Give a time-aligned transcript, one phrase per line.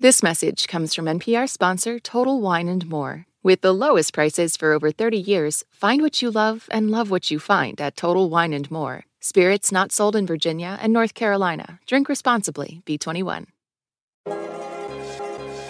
[0.00, 3.26] This message comes from NPR sponsor Total Wine and More.
[3.42, 7.32] With the lowest prices for over 30 years, find what you love and love what
[7.32, 9.06] you find at Total Wine and More.
[9.18, 11.80] Spirits not sold in Virginia and North Carolina.
[11.84, 12.80] Drink responsibly.
[12.86, 13.46] B21.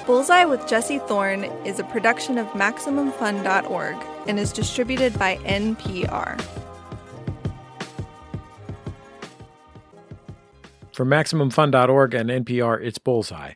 [0.04, 6.38] Bullseye with Jesse Thorne is a production of MaximumFun.org and is distributed by NPR.
[10.92, 13.52] For MaximumFun.org and NPR, it's Bullseye.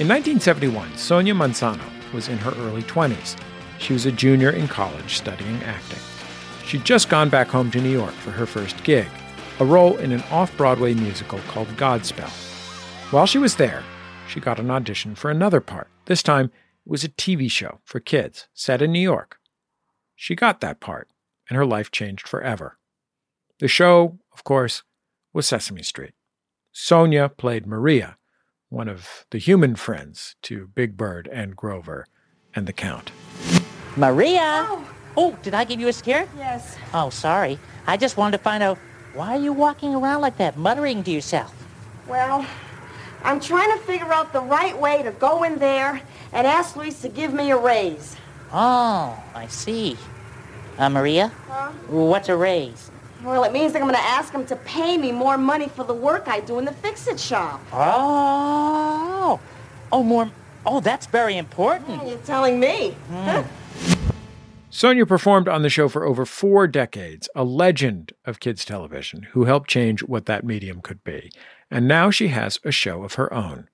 [0.00, 3.38] In 1971, Sonia Manzano was in her early 20s.
[3.78, 5.98] She was a junior in college studying acting.
[6.64, 9.08] She'd just gone back home to New York for her first gig,
[9.58, 12.30] a role in an off Broadway musical called Godspell.
[13.12, 13.82] While she was there,
[14.26, 15.88] she got an audition for another part.
[16.06, 19.36] This time, it was a TV show for kids set in New York.
[20.16, 21.08] She got that part,
[21.50, 22.78] and her life changed forever.
[23.58, 24.82] The show, of course,
[25.34, 26.14] was Sesame Street.
[26.72, 28.16] Sonia played Maria,
[28.70, 32.06] one of the human friends to Big Bird and Grover
[32.54, 33.10] and the Count.
[33.96, 34.66] Maria!
[34.68, 34.88] Oh.
[35.16, 36.28] oh, did I give you a scare?
[36.36, 36.76] Yes.
[36.94, 37.58] Oh, sorry.
[37.86, 38.78] I just wanted to find out
[39.12, 41.52] why are you walking around like that, muttering to yourself?
[42.06, 42.46] Well,
[43.24, 46.00] I'm trying to figure out the right way to go in there
[46.32, 48.16] and ask Luis to give me a raise.
[48.52, 49.96] Oh, I see.
[50.78, 51.32] Uh, Maria?
[51.48, 51.70] Huh?
[51.88, 52.90] What's a raise?
[53.24, 55.84] Well, it means that I'm going to ask him to pay me more money for
[55.84, 57.60] the work I do in the fix-it shop.
[57.72, 59.38] Oh.
[59.92, 60.30] Oh, more.
[60.64, 61.90] Oh, that's very important.
[61.90, 62.96] Yeah, you're telling me.
[63.10, 63.46] Mm.
[64.70, 69.44] Sonia performed on the show for over four decades, a legend of kids' television who
[69.44, 71.32] helped change what that medium could be.
[71.70, 73.68] And now she has a show of her own.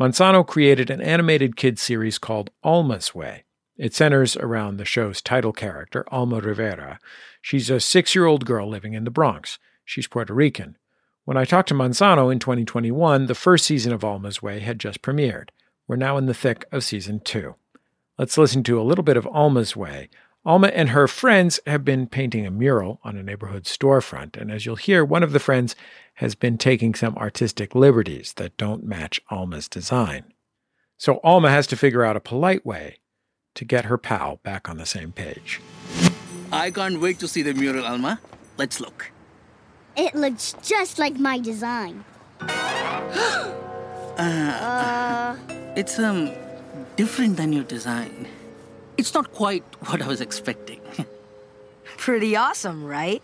[0.00, 3.44] Manzano created an animated kids series called Alma's Way.
[3.80, 6.98] It centers around the show's title character, Alma Rivera.
[7.40, 9.58] She's a six year old girl living in the Bronx.
[9.86, 10.76] She's Puerto Rican.
[11.24, 15.00] When I talked to Manzano in 2021, the first season of Alma's Way had just
[15.00, 15.48] premiered.
[15.88, 17.54] We're now in the thick of season two.
[18.18, 20.10] Let's listen to a little bit of Alma's Way.
[20.44, 24.66] Alma and her friends have been painting a mural on a neighborhood storefront, and as
[24.66, 25.74] you'll hear, one of the friends
[26.16, 30.34] has been taking some artistic liberties that don't match Alma's design.
[30.98, 32.98] So Alma has to figure out a polite way
[33.60, 35.60] to get her pal back on the same page.
[36.50, 38.18] I can't wait to see the mural, Alma.
[38.56, 39.12] Let's look.
[39.98, 42.02] It looks just like my design.
[42.40, 42.46] uh,
[44.16, 45.36] uh,
[45.76, 46.32] it's um
[46.96, 48.26] different than your design.
[48.96, 50.80] It's not quite what I was expecting.
[51.98, 53.22] Pretty awesome, right?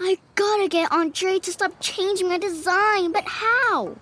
[0.00, 3.98] I gotta get Andre to stop changing my design, but how?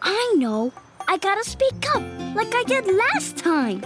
[0.00, 0.72] I know.
[1.08, 2.04] I gotta speak up,
[2.36, 3.82] like I did last time.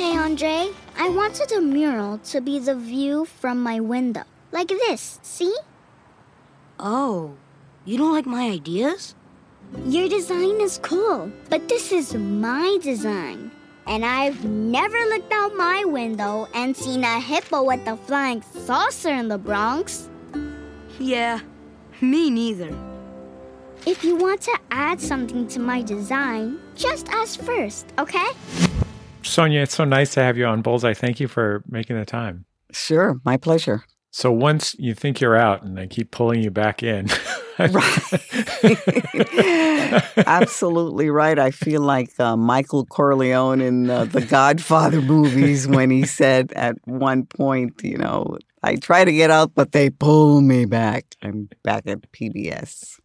[0.00, 4.22] Hey, Andre, I wanted a mural to be the view from my window.
[4.50, 5.54] Like this, see?
[6.78, 7.34] Oh,
[7.84, 9.14] you don't like my ideas?
[9.84, 13.50] Your design is cool, but this is my design.
[13.86, 19.12] And I've never looked out my window and seen a hippo with a flying saucer
[19.12, 20.08] in the Bronx.
[20.98, 21.40] Yeah,
[22.00, 22.74] me neither.
[23.84, 28.30] If you want to add something to my design, just ask first, okay?
[29.22, 30.94] Sonia, it's so nice to have you on Bullseye.
[30.94, 32.44] Thank you for making the time.
[32.72, 33.84] Sure, my pleasure.
[34.12, 37.06] So once you think you're out and they keep pulling you back in.
[37.58, 38.12] right.
[40.26, 41.38] Absolutely right.
[41.38, 46.76] I feel like uh, Michael Corleone in uh, the Godfather movies when he said at
[46.84, 51.04] one point, you know, I try to get out, but they pull me back.
[51.22, 52.98] I'm back at PBS.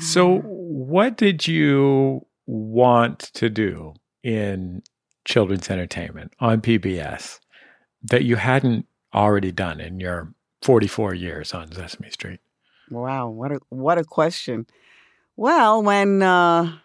[0.00, 4.82] So, what did you want to do in
[5.24, 7.38] children's entertainment on PBS
[8.02, 12.40] that you hadn't already done in your 44 years on Sesame Street?
[12.90, 14.66] Wow, what a what a question.
[15.36, 16.78] Well, when uh,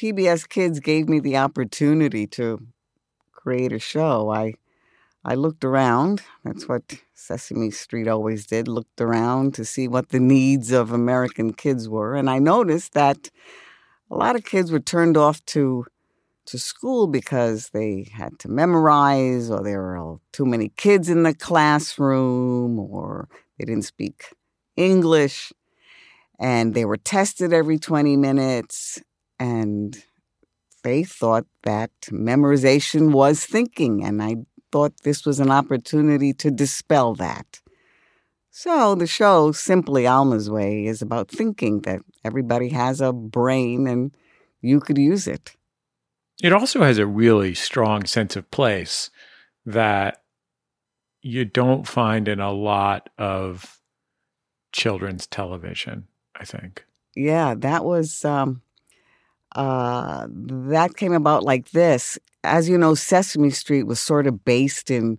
[0.00, 2.66] PBS Kids gave me the opportunity to
[3.32, 4.54] create a show, I
[5.24, 6.22] I looked around.
[6.44, 8.68] That's what Sesame Street always did.
[8.68, 13.30] Looked around to see what the needs of American kids were, and I noticed that
[14.10, 15.84] a lot of kids were turned off to
[16.50, 21.34] to school because they had to memorize or there were too many kids in the
[21.34, 24.34] classroom or they didn't speak
[24.76, 25.52] English
[26.38, 29.00] and they were tested every 20 minutes
[29.38, 30.02] and
[30.82, 34.36] they thought that memorization was thinking and I
[34.72, 37.60] thought this was an opportunity to dispel that.
[38.50, 44.12] So the show, Simply Alma's Way, is about thinking that everybody has a brain and
[44.60, 45.56] you could use it.
[46.42, 49.10] It also has a really strong sense of place
[49.66, 50.22] that
[51.22, 53.78] you don't find in a lot of
[54.72, 56.86] children's television, I think.
[57.14, 58.62] Yeah, that was um
[59.54, 62.18] uh that came about like this.
[62.42, 65.18] As you know, Sesame Street was sort of based in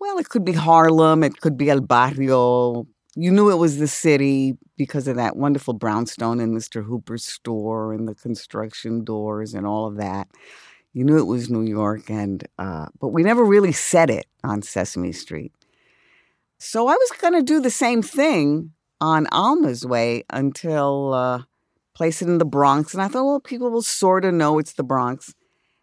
[0.00, 2.86] well, it could be Harlem, it could be El Barrio.
[3.20, 6.84] You knew it was the city because of that wonderful brownstone in Mr.
[6.84, 10.28] Hooper's store and the construction doors and all of that.
[10.92, 14.62] You knew it was New York, and uh, but we never really said it on
[14.62, 15.52] Sesame Street.
[16.58, 18.70] So I was going to do the same thing
[19.00, 21.42] on Alma's Way until uh,
[21.96, 24.74] place it in the Bronx, and I thought, well, people will sort of know it's
[24.74, 25.34] the Bronx.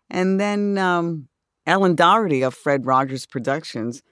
[0.10, 1.28] And then um,
[1.68, 4.04] Ellen Doherty of Fred Rogers Productions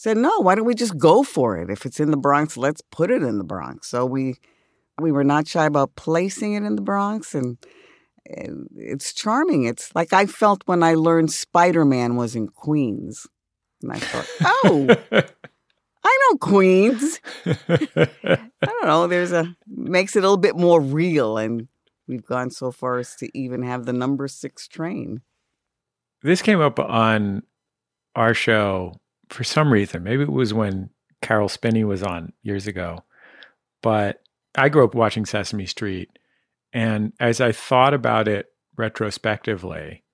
[0.00, 1.68] said, "No, why don't we just go for it?
[1.68, 4.36] If it's in the Bronx, let's put it in the Bronx." So we
[4.98, 7.58] we were not shy about placing it in the Bronx, and,
[8.76, 9.64] it's charming.
[9.64, 13.26] It's like I felt when I learned Spider Man was in Queens,
[13.82, 14.28] and I thought,
[14.64, 14.96] "Oh."
[16.02, 17.20] I know Queens.
[17.44, 19.06] I don't know.
[19.06, 21.68] There's a makes it a little bit more real, and
[22.08, 25.20] we've gone so far as to even have the number six train.
[26.22, 27.42] This came up on
[28.14, 28.99] our show
[29.30, 30.02] for some reason.
[30.02, 30.90] Maybe it was when
[31.22, 33.04] Caroll Spinney was on years ago.
[33.82, 34.22] But
[34.54, 36.10] I grew up watching Sesame Street.
[36.72, 38.46] And as I thought about it
[38.76, 40.04] retrospectively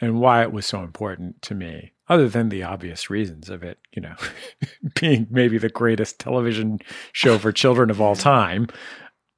[0.00, 3.78] and why it was so important to me, other than the obvious reasons of it,
[3.92, 4.14] you know,
[5.00, 6.80] being maybe the greatest television
[7.12, 8.66] show for children of all time.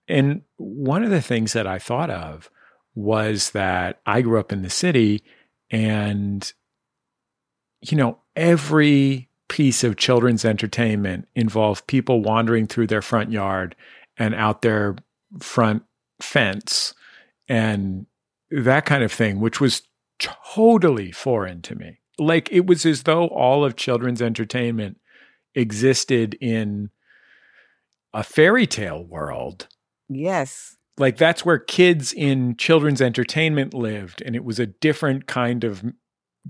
[0.08, 2.50] And one of the things that I thought of
[2.94, 5.24] was that I grew up in the city
[5.70, 6.52] and,
[7.80, 13.76] you know, every piece of children's entertainment involved people wandering through their front yard
[14.16, 14.96] and out their
[15.40, 15.82] front
[16.20, 16.94] fence
[17.48, 18.06] and
[18.50, 19.82] that kind of thing, which was
[20.18, 21.98] totally foreign to me.
[22.18, 24.98] Like it was as though all of children's entertainment
[25.54, 26.90] existed in
[28.12, 29.68] a fairy tale world.
[30.08, 30.76] Yes.
[30.96, 35.84] Like that's where kids in children's entertainment lived, and it was a different kind of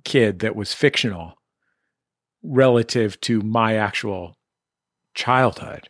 [0.05, 1.39] kid that was fictional
[2.45, 4.37] relative to my actual
[5.15, 5.89] childhood.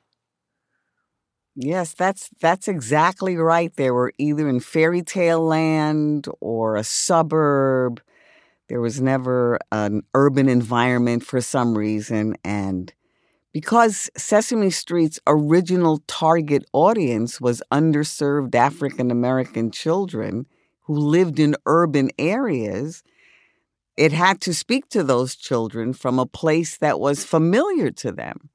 [1.56, 3.75] Yes, that's that's exactly right.
[3.77, 8.01] They were either in fairy tale land or a suburb.
[8.69, 12.37] There was never an urban environment for some reason.
[12.45, 12.93] And
[13.53, 20.47] because Sesame Street's original target audience was underserved African American children
[20.81, 23.05] who lived in urban areas,
[23.96, 28.50] it had to speak to those children from a place that was familiar to them.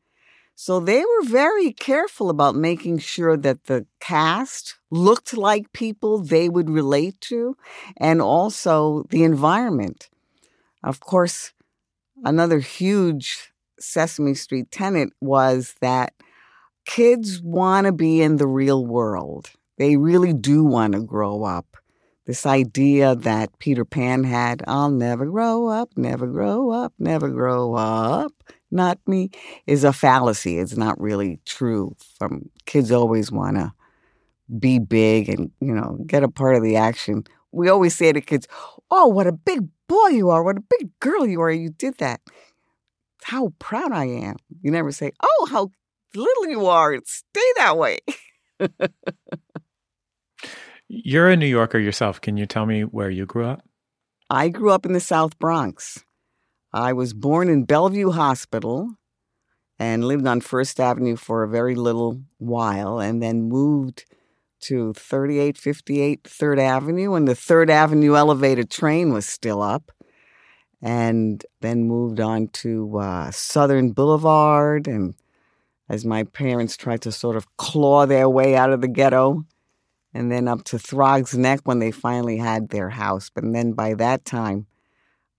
[0.56, 6.50] So they were very careful about making sure that the cast looked like people they
[6.50, 7.56] would relate to
[7.95, 10.09] and also the environment.
[10.83, 11.53] Of course,
[12.25, 16.13] another huge Sesame Street tenet was that
[16.85, 19.51] kids want to be in the real world.
[19.77, 21.77] They really do want to grow up.
[22.30, 27.74] This idea that Peter Pan had, I'll never grow up, never grow up, never grow
[27.74, 28.31] up
[28.72, 29.31] not me
[29.66, 30.60] is a fallacy.
[30.60, 31.96] It's not really true.
[32.18, 33.74] From kids always want to
[34.60, 37.24] be big and you know get a part of the action.
[37.52, 38.48] We always say to kids,
[38.92, 40.44] "Oh, what a big boy you are!
[40.44, 41.52] What a big girl you are!
[41.52, 42.22] You did that.
[43.24, 45.71] How proud I am." You never say, "Oh, how
[46.16, 46.95] little you are!
[47.06, 48.00] Stay that way."
[50.92, 52.19] You're a New Yorker yourself.
[52.19, 53.62] Can you tell me where you grew up?
[54.28, 56.04] I grew up in the South Bronx.
[56.74, 58.96] I was born in Bellevue Hospital
[59.78, 64.06] and lived on First Avenue for a very little while and then moved
[64.62, 69.92] to 3858 Third Avenue when the Third Avenue elevated train was still up.
[70.81, 74.88] And then moved on to uh, Southern Boulevard.
[74.88, 75.14] And
[75.88, 79.46] as my parents tried to sort of claw their way out of the ghetto,
[80.13, 83.30] and then up to Throgs Neck when they finally had their house.
[83.30, 84.68] But then by that time,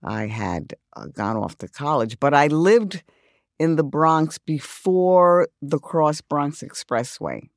[0.03, 3.03] I had uh, gone off to college, but I lived
[3.59, 7.49] in the Bronx before the Cross Bronx Expressway,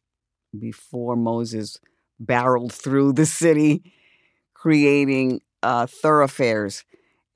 [0.59, 1.79] before Moses
[2.21, 3.93] barreled through the city,
[4.53, 6.85] creating uh, thoroughfares.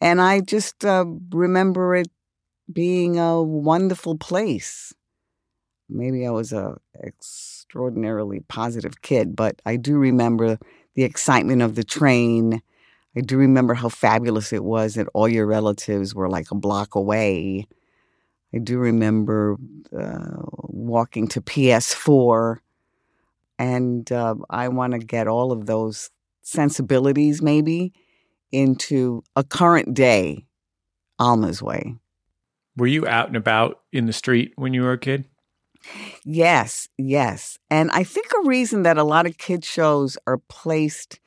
[0.00, 2.08] And I just uh, remember it
[2.70, 4.92] being a wonderful place.
[5.88, 6.76] Maybe I was a
[7.68, 10.58] extraordinarily positive kid, but I do remember
[10.94, 12.62] the excitement of the train
[13.18, 16.94] I do remember how fabulous it was that all your relatives were like a block
[16.94, 17.66] away.
[18.54, 19.56] I do remember
[19.98, 20.37] uh,
[20.68, 22.58] walking to PS4,
[23.58, 26.10] and uh, I want to get all of those
[26.42, 27.92] sensibilities maybe
[28.52, 30.46] into a current day
[31.18, 31.96] Alma's way.
[32.76, 35.25] Were you out and about in the street when you were a kid?
[36.25, 37.58] Yes, yes.
[37.70, 41.20] And I think a reason that a lot of kid shows are placed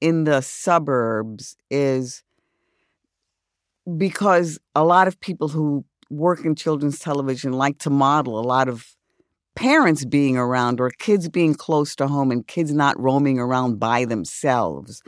[0.00, 2.22] in the suburbs is
[3.96, 8.68] because a lot of people who work in children's television like to model a lot
[8.68, 8.86] of
[9.56, 14.04] parents being around or kids being close to home and kids not roaming around by
[14.04, 15.02] themselves.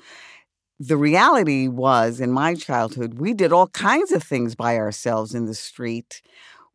[0.80, 5.46] The reality was in my childhood, we did all kinds of things by ourselves in
[5.46, 6.22] the street.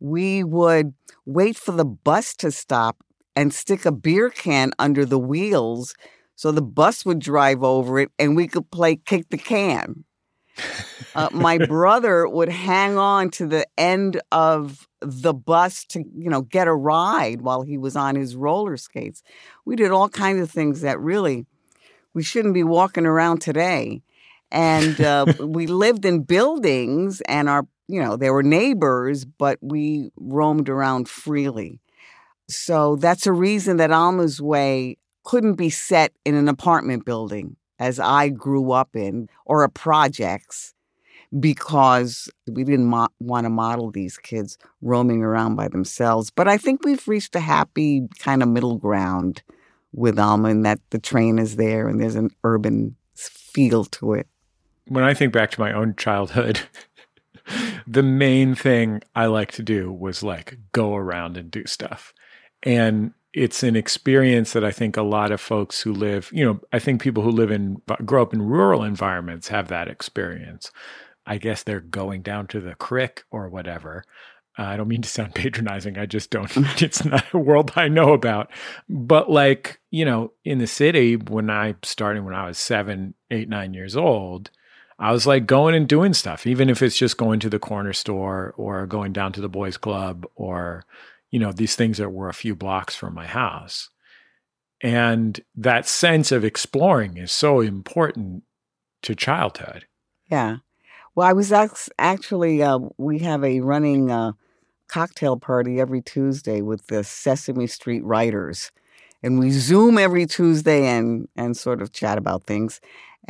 [0.02, 0.94] We would
[1.26, 2.98] wait for the bus to stop
[3.36, 5.96] and stick a beer can under the wheels
[6.36, 10.06] so the bus would drive over it and we could play kick the can.
[11.14, 16.42] Uh, my brother would hang on to the end of the bus to, you know,
[16.42, 19.22] get a ride while he was on his roller skates.
[19.66, 21.46] We did all kinds of things that really
[22.14, 24.02] we shouldn't be walking around today.
[24.52, 30.12] And uh, we lived in buildings and our, you know, they were neighbors, but we
[30.18, 31.82] roamed around freely.
[32.50, 38.00] So that's a reason that Alma's Way couldn't be set in an apartment building as
[38.00, 40.74] I grew up in or a projects
[41.40, 46.30] because we didn't mo- want to model these kids roaming around by themselves.
[46.30, 49.42] But I think we've reached a happy kind of middle ground
[49.94, 54.28] with Alma in that the train is there and there's an urban feel to it.
[54.88, 56.62] When I think back to my own childhood,
[57.88, 62.14] the main thing I like to do was like go around and do stuff.
[62.64, 66.60] And it's an experience that I think a lot of folks who live, you know,
[66.74, 70.72] I think people who live in, grow up in rural environments have that experience.
[71.26, 74.04] I guess they're going down to the creek or whatever.
[74.60, 75.98] Uh, I don't mean to sound patronizing.
[75.98, 78.52] I just don't, it's not a world I know about.
[78.90, 83.48] But like, you know, in the city, when I started when I was seven, eight,
[83.48, 84.52] nine years old,
[85.02, 87.92] I was like going and doing stuff, even if it's just going to the corner
[87.92, 90.86] store or going down to the boys' club or,
[91.32, 93.90] you know, these things that were a few blocks from my house.
[94.80, 98.44] And that sense of exploring is so important
[99.02, 99.88] to childhood.
[100.30, 100.58] Yeah.
[101.16, 101.52] Well, I was
[101.98, 104.34] actually, uh, we have a running uh,
[104.88, 108.72] cocktail party every Tuesday with the Sesame Street writers.
[109.24, 112.82] And we Zoom every Tuesday and, and sort of chat about things.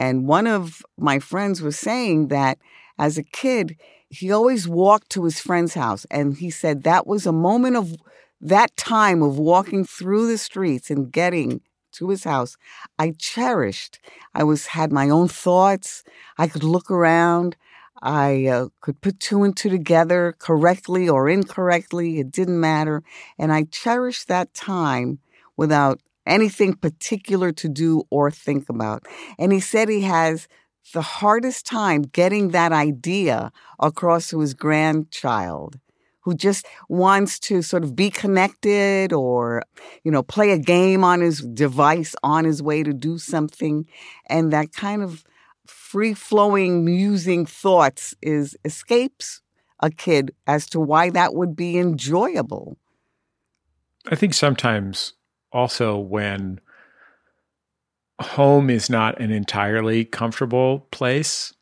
[0.02, 2.58] And one of my friends was saying that
[2.98, 3.78] as a kid,
[4.10, 6.08] he always walked to his friend's house.
[6.10, 7.96] And he said that was a moment of
[8.42, 12.58] that time of walking through the streets and getting to his house
[12.98, 14.00] i cherished.
[14.34, 16.04] I was had my own thoughts.
[16.36, 17.56] I could look around.
[18.02, 23.04] I uh, could put two and two together correctly or incorrectly it didn't matter.
[23.38, 25.20] And i cherished that time
[25.58, 29.06] without anything particular to do or think about.
[29.40, 30.48] And he said he has
[30.94, 35.80] the hardest time getting that idea across to his grandchild
[36.22, 39.64] who just wants to sort of be connected or
[40.04, 43.86] you know play a game on his device on his way to do something.
[44.28, 45.24] And that kind of
[45.66, 49.42] free flowing musing thoughts is escapes
[49.80, 52.78] a kid as to why that would be enjoyable.
[54.08, 55.14] I think sometimes
[55.52, 56.60] also when
[58.22, 61.54] home is not an entirely comfortable place,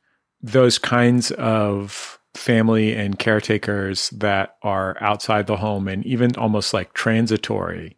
[0.42, 6.94] those kinds of family and caretakers that are outside the home and even almost like
[6.94, 7.98] transitory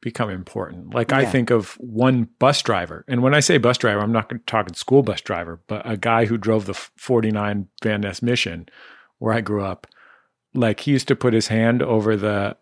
[0.00, 0.94] become important.
[0.94, 1.18] Like yeah.
[1.18, 4.74] I think of one bus driver, and when I say bus driver, I'm not talking
[4.74, 8.68] school bus driver, but a guy who drove the 49 Van Ness Mission,
[9.18, 9.86] where I grew up.
[10.54, 12.56] Like he used to put his hand over the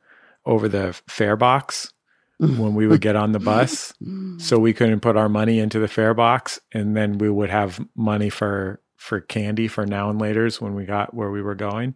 [0.45, 1.93] over the fare box
[2.39, 3.93] when we would get on the bus.
[4.39, 7.81] so we couldn't put our money into the fare box and then we would have
[7.95, 11.95] money for for candy for now and later's when we got where we were going.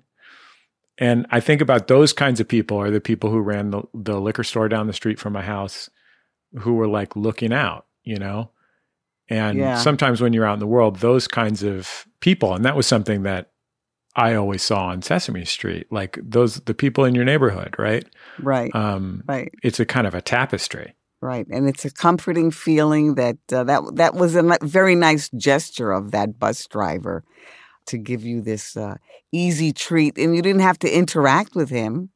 [0.98, 4.20] And I think about those kinds of people are the people who ran the, the
[4.20, 5.88] liquor store down the street from my house
[6.58, 8.50] who were like looking out, you know?
[9.30, 9.78] And yeah.
[9.78, 13.22] sometimes when you're out in the world, those kinds of people, and that was something
[13.22, 13.49] that
[14.20, 18.04] I always saw on Sesame Street, like those the people in your neighborhood, right?
[18.38, 18.74] Right.
[18.74, 19.50] Um, right.
[19.62, 20.94] It's a kind of a tapestry.
[21.22, 25.92] Right, and it's a comforting feeling that uh, that that was a very nice gesture
[25.92, 27.24] of that bus driver
[27.86, 28.96] to give you this uh,
[29.32, 32.10] easy treat, and you didn't have to interact with him.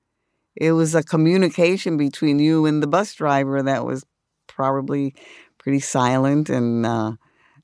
[0.57, 4.07] It was a communication between you and the bus driver that was
[4.47, 5.15] probably
[5.59, 7.13] pretty silent and uh,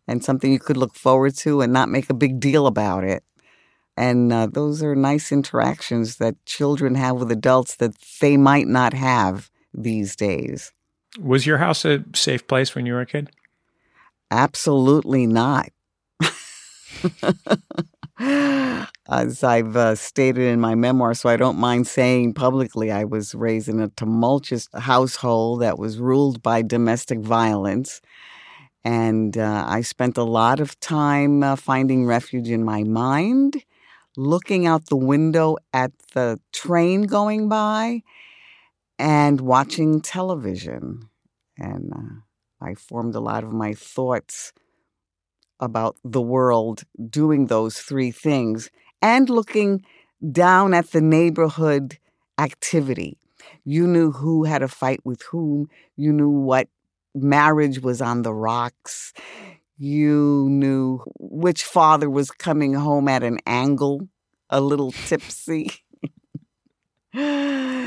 [0.06, 3.22] and something you could look forward to and not make a big deal about it.
[3.96, 8.94] And uh, those are nice interactions that children have with adults that they might not
[8.94, 10.72] have these days.
[11.18, 13.30] Was your house a safe place when you were a kid?
[14.30, 15.70] Absolutely not.
[19.10, 23.34] as I've uh, stated in my memoir, so I don't mind saying publicly, I was
[23.34, 28.00] raised in a tumultuous household that was ruled by domestic violence.
[28.84, 33.64] And uh, I spent a lot of time uh, finding refuge in my mind,
[34.20, 38.02] looking out the window at the train going by,
[38.98, 41.08] and watching television.
[41.56, 44.52] And uh, I formed a lot of my thoughts
[45.58, 49.84] about the world doing those three things and looking
[50.30, 51.98] down at the neighborhood
[52.38, 53.16] activity.
[53.64, 56.68] You knew who had a fight with whom, you knew what
[57.14, 59.14] marriage was on the rocks,
[59.80, 64.06] you knew which father was coming home at an angle,
[64.50, 65.70] a little tipsy.
[67.14, 67.86] you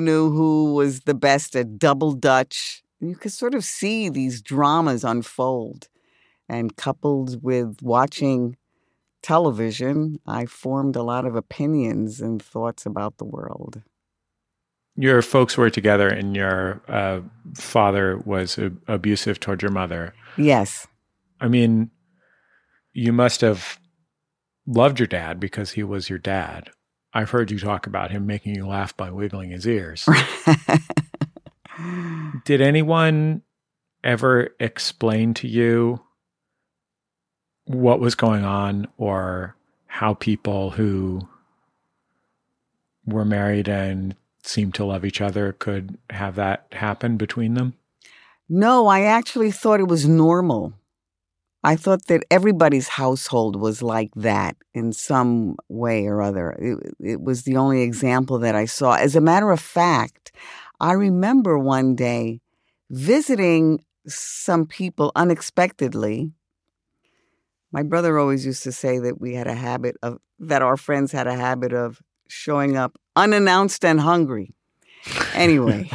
[0.00, 2.82] knew who was the best at double dutch.
[2.98, 5.88] You could sort of see these dramas unfold.
[6.48, 8.56] And coupled with watching
[9.22, 13.82] television, I formed a lot of opinions and thoughts about the world.
[14.96, 17.20] Your folks were together, and your uh,
[17.56, 20.12] father was abusive toward your mother.
[20.36, 20.88] Yes.
[21.44, 21.90] I mean,
[22.94, 23.78] you must have
[24.66, 26.70] loved your dad because he was your dad.
[27.12, 30.08] I've heard you talk about him making you laugh by wiggling his ears.
[32.46, 33.42] Did anyone
[34.02, 36.00] ever explain to you
[37.66, 39.54] what was going on or
[39.86, 41.28] how people who
[43.04, 47.74] were married and seemed to love each other could have that happen between them?
[48.48, 50.72] No, I actually thought it was normal.
[51.64, 56.52] I thought that everybody's household was like that in some way or other.
[56.52, 58.94] It, it, was the only example that I saw.
[58.94, 60.30] As a matter of fact,
[60.78, 62.40] I remember one day
[62.90, 66.32] visiting some people unexpectedly
[67.74, 71.10] my brother always used to say that we had a habit of, that our friends
[71.10, 74.54] had a habit of showing up unannounced and hungry.
[75.34, 75.90] Anyway,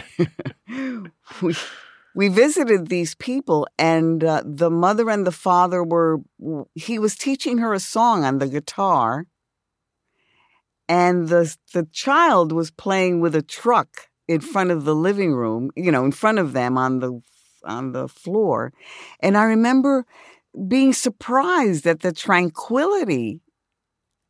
[1.41, 1.55] we,
[2.15, 6.19] we visited these people, and uh, the mother and the father were,
[6.75, 9.25] he was teaching her a song on the guitar,
[10.87, 15.71] and the, the child was playing with a truck in front of the living room,
[15.75, 17.21] you know, in front of them on the
[17.65, 18.71] on the floor.
[19.19, 20.05] And I remember
[20.67, 23.41] being surprised at the tranquility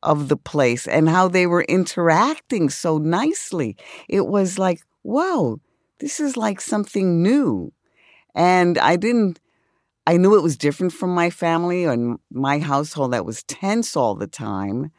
[0.01, 3.77] of the place and how they were interacting so nicely.
[4.07, 5.59] It was like, whoa,
[5.99, 7.71] this is like something new.
[8.35, 9.39] And I didn't,
[10.07, 14.15] I knew it was different from my family and my household that was tense all
[14.15, 14.91] the time,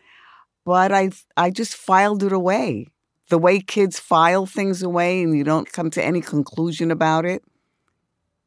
[0.64, 2.88] but I, I just filed it away.
[3.28, 7.42] The way kids file things away and you don't come to any conclusion about it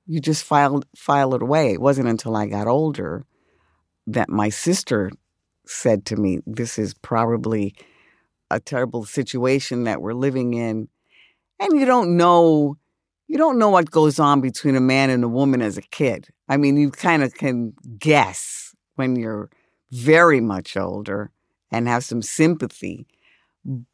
[0.06, 1.74] you just filed file it away.
[1.74, 3.26] It wasn't until I got older
[4.08, 5.12] that my sister
[5.66, 7.76] said to me, "This is probably
[8.52, 10.90] a terrible situation that we're living in."
[11.60, 12.78] And you don't know
[13.28, 16.28] you don't know what goes on between a man and a woman as a kid.
[16.50, 19.50] I mean, you kind of can guess when you're
[19.92, 21.32] very much older
[21.72, 23.08] and have some sympathy.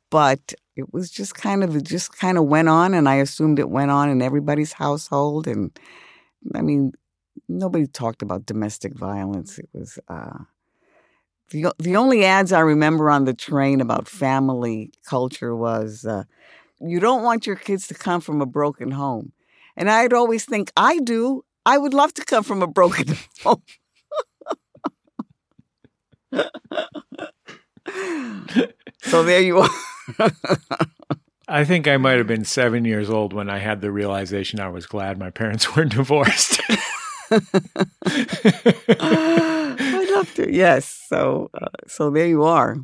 [0.09, 3.59] But it was just kind of it just kind of went on and I assumed
[3.59, 5.71] it went on in everybody's household and
[6.55, 6.93] I mean
[7.47, 9.59] nobody talked about domestic violence.
[9.59, 10.39] It was uh,
[11.51, 16.23] the the only ads I remember on the train about family culture was uh,
[16.81, 19.33] you don't want your kids to come from a broken home.
[19.75, 21.43] And I'd always think I do.
[21.65, 23.63] I would love to come from a broken home.
[29.01, 29.69] so there you are.
[31.47, 34.69] I think I might have been seven years old when I had the realization I
[34.69, 36.61] was glad my parents weren't divorced.
[37.31, 37.41] I'd
[40.11, 40.53] love to.
[40.53, 40.85] Yes.
[41.07, 42.77] So, uh, so there you are.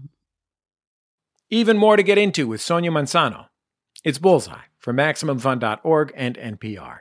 [1.51, 3.47] Even more to get into with Sonia Manzano.
[4.05, 6.99] It's Bullseye from MaximumFun.org and NPR.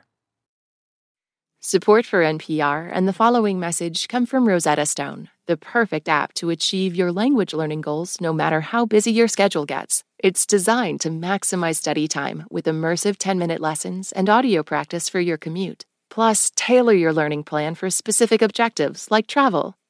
[1.59, 6.49] Support for NPR and the following message come from Rosetta Stone, the perfect app to
[6.49, 10.03] achieve your language learning goals no matter how busy your schedule gets.
[10.17, 15.19] It's designed to maximize study time with immersive 10 minute lessons and audio practice for
[15.19, 15.85] your commute.
[16.09, 19.75] Plus, tailor your learning plan for specific objectives like travel.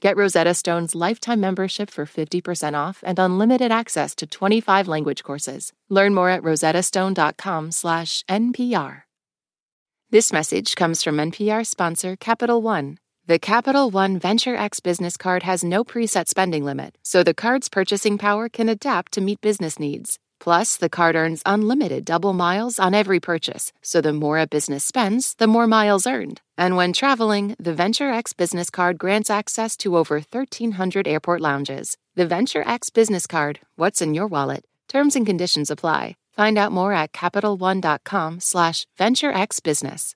[0.00, 5.72] Get Rosetta Stone's lifetime membership for 50% off and unlimited access to 25 language courses.
[5.88, 9.02] Learn more at rosettastone.com/npr.
[10.10, 12.98] This message comes from NPR sponsor Capital One.
[13.26, 17.68] The Capital One Venture X business card has no preset spending limit, so the card's
[17.68, 20.18] purchasing power can adapt to meet business needs.
[20.40, 24.84] Plus, the card earns unlimited double miles on every purchase, so the more a business
[24.84, 26.40] spends, the more miles earned.
[26.56, 31.96] And when traveling, the Venture X business card grants access to over 1,300 airport lounges.
[32.14, 34.64] The Venture X business card, what's in your wallet?
[34.88, 36.16] Terms and conditions apply.
[36.32, 40.14] Find out more at CapitalOne.com slash VentureXBusiness.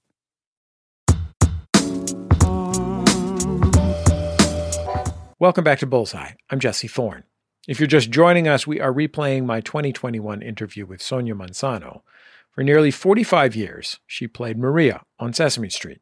[5.38, 6.32] Welcome back to Bullseye.
[6.50, 7.24] I'm Jesse Thorne.
[7.68, 12.02] If you're just joining us, we are replaying my 2021 interview with Sonia Manzano.
[12.50, 16.00] For nearly 45 years, she played Maria on Sesame Street.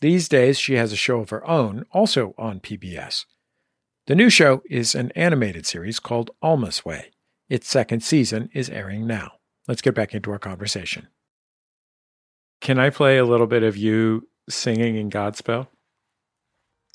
[0.00, 3.24] These days, she has a show of her own, also on PBS.
[4.06, 7.12] The new show is an animated series called Alma's Way.
[7.48, 9.32] Its second season is airing now.
[9.66, 11.08] Let's get back into our conversation.
[12.60, 15.68] Can I play a little bit of you singing in Godspell?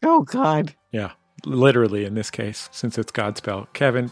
[0.03, 0.75] Oh, God.
[0.91, 1.11] Yeah,
[1.45, 3.67] literally in this case, since it's Godspell.
[3.73, 4.11] Kevin,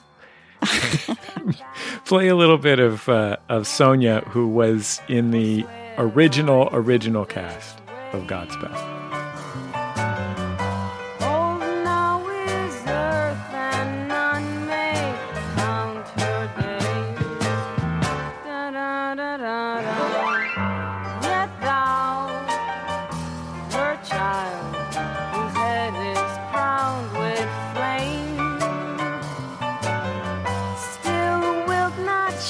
[2.05, 5.65] play a little bit of uh, of Sonia, who was in the
[5.97, 7.79] original original cast
[8.13, 9.02] of Godspell.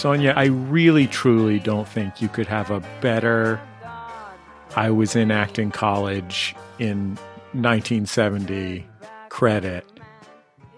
[0.03, 3.57] Sonia, I really truly don't think you could have a better.
[4.75, 7.15] I was in acting college in
[7.53, 8.85] 1970
[9.29, 9.85] credit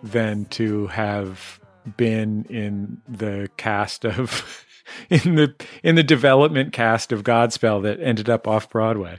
[0.03, 1.59] than to have
[1.97, 4.63] been in the cast of
[5.09, 9.17] in the in the development cast of Godspell that ended up off Broadway.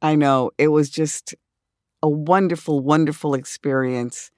[0.00, 1.34] I know it was just
[2.02, 4.30] a wonderful, wonderful experience.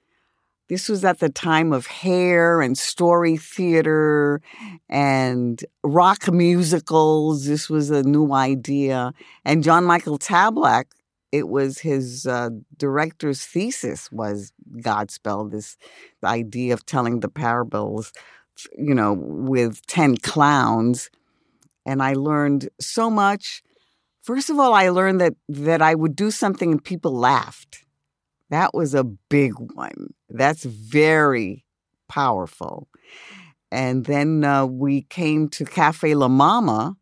[0.69, 4.39] This was at the time of hair and story theater
[4.87, 7.45] and rock musicals.
[7.45, 9.13] This was a new idea.
[9.43, 10.85] And John Michael Tebelak,
[11.31, 15.75] it was his uh, director's thesis was Godspell, this
[16.23, 18.13] idea of telling the parables,
[18.77, 21.09] you know, with 10 clowns.
[21.83, 23.63] And I learned so much.
[24.21, 27.85] First of all, I learned that that I would do something and people laughed.
[28.51, 30.13] That was a big one.
[30.29, 31.65] That's very
[32.07, 32.87] powerful.
[33.71, 36.95] And then uh, we came to Cafe La Mama,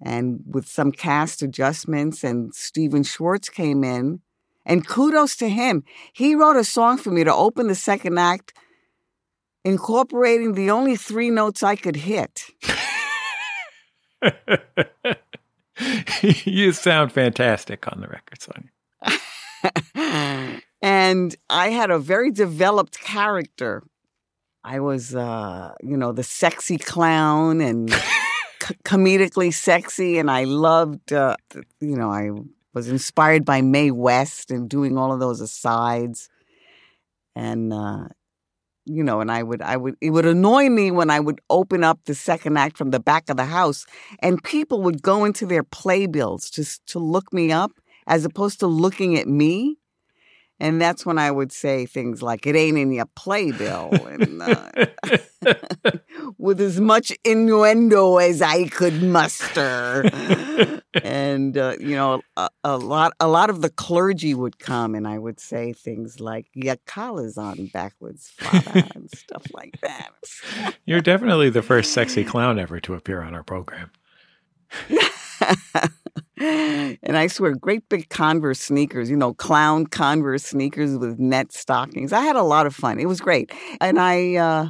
[0.00, 4.20] and with some cast adjustments, and Stephen Schwartz came in.
[4.66, 5.84] And kudos to him.
[6.14, 8.54] He wrote a song for me to open the second act,
[9.62, 12.44] incorporating the only three notes I could hit.
[16.22, 18.70] you sound fantastic on the record, Sonia.
[20.84, 23.82] and I had a very developed character.
[24.62, 27.90] I was, uh, you know, the sexy clown and
[28.62, 31.36] c- comedically sexy, and I loved, uh,
[31.80, 32.32] you know, I
[32.74, 36.28] was inspired by Mae West and doing all of those asides,
[37.34, 38.08] and uh,
[38.84, 41.82] you know, and I would, I would, it would annoy me when I would open
[41.82, 43.86] up the second act from the back of the house,
[44.18, 47.72] and people would go into their playbills just to look me up,
[48.06, 49.78] as opposed to looking at me.
[50.60, 53.90] And that's when I would say things like, it ain't in your playbill.
[53.92, 54.86] And, uh,
[56.38, 60.08] with as much innuendo as I could muster.
[61.02, 65.08] and, uh, you know, a, a, lot a lot of the clergy would come and
[65.08, 70.10] I would say things like, your collar's on backwards, father, and stuff like that.
[70.86, 73.90] You're definitely the first sexy clown ever to appear on our program.
[76.38, 82.12] and I swear, great big Converse sneakers, you know, clown Converse sneakers with net stockings.
[82.12, 82.98] I had a lot of fun.
[82.98, 83.52] It was great.
[83.80, 84.68] And I, uh,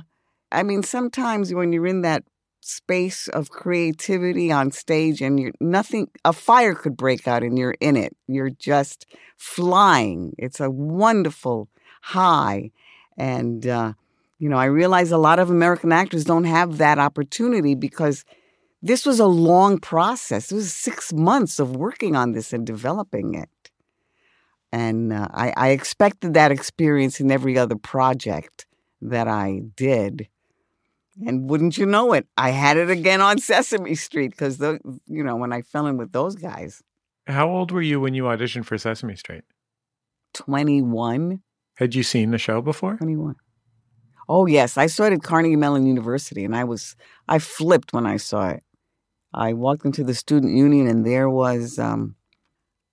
[0.52, 2.24] I mean, sometimes when you're in that
[2.60, 7.76] space of creativity on stage and you're nothing, a fire could break out and you're
[7.80, 8.16] in it.
[8.26, 9.06] You're just
[9.36, 10.34] flying.
[10.38, 11.68] It's a wonderful
[12.02, 12.70] high.
[13.18, 13.92] And, uh,
[14.38, 18.24] you know, I realize a lot of American actors don't have that opportunity because
[18.84, 20.52] this was a long process.
[20.52, 23.48] It was six months of working on this and developing it.
[24.72, 28.66] And uh, I, I expected that experience in every other project
[29.00, 30.28] that I did.
[31.26, 35.36] And wouldn't you know it, I had it again on Sesame Street because, you know,
[35.36, 36.82] when I fell in with those guys.
[37.26, 39.44] How old were you when you auditioned for Sesame Street?
[40.34, 41.40] 21.
[41.76, 42.96] Had you seen the show before?
[42.96, 43.36] 21.
[44.28, 44.76] Oh, yes.
[44.76, 46.96] I saw it at Carnegie Mellon University, and I was,
[47.28, 48.62] I flipped when I saw it.
[49.34, 52.14] I walked into the student union, and there was um,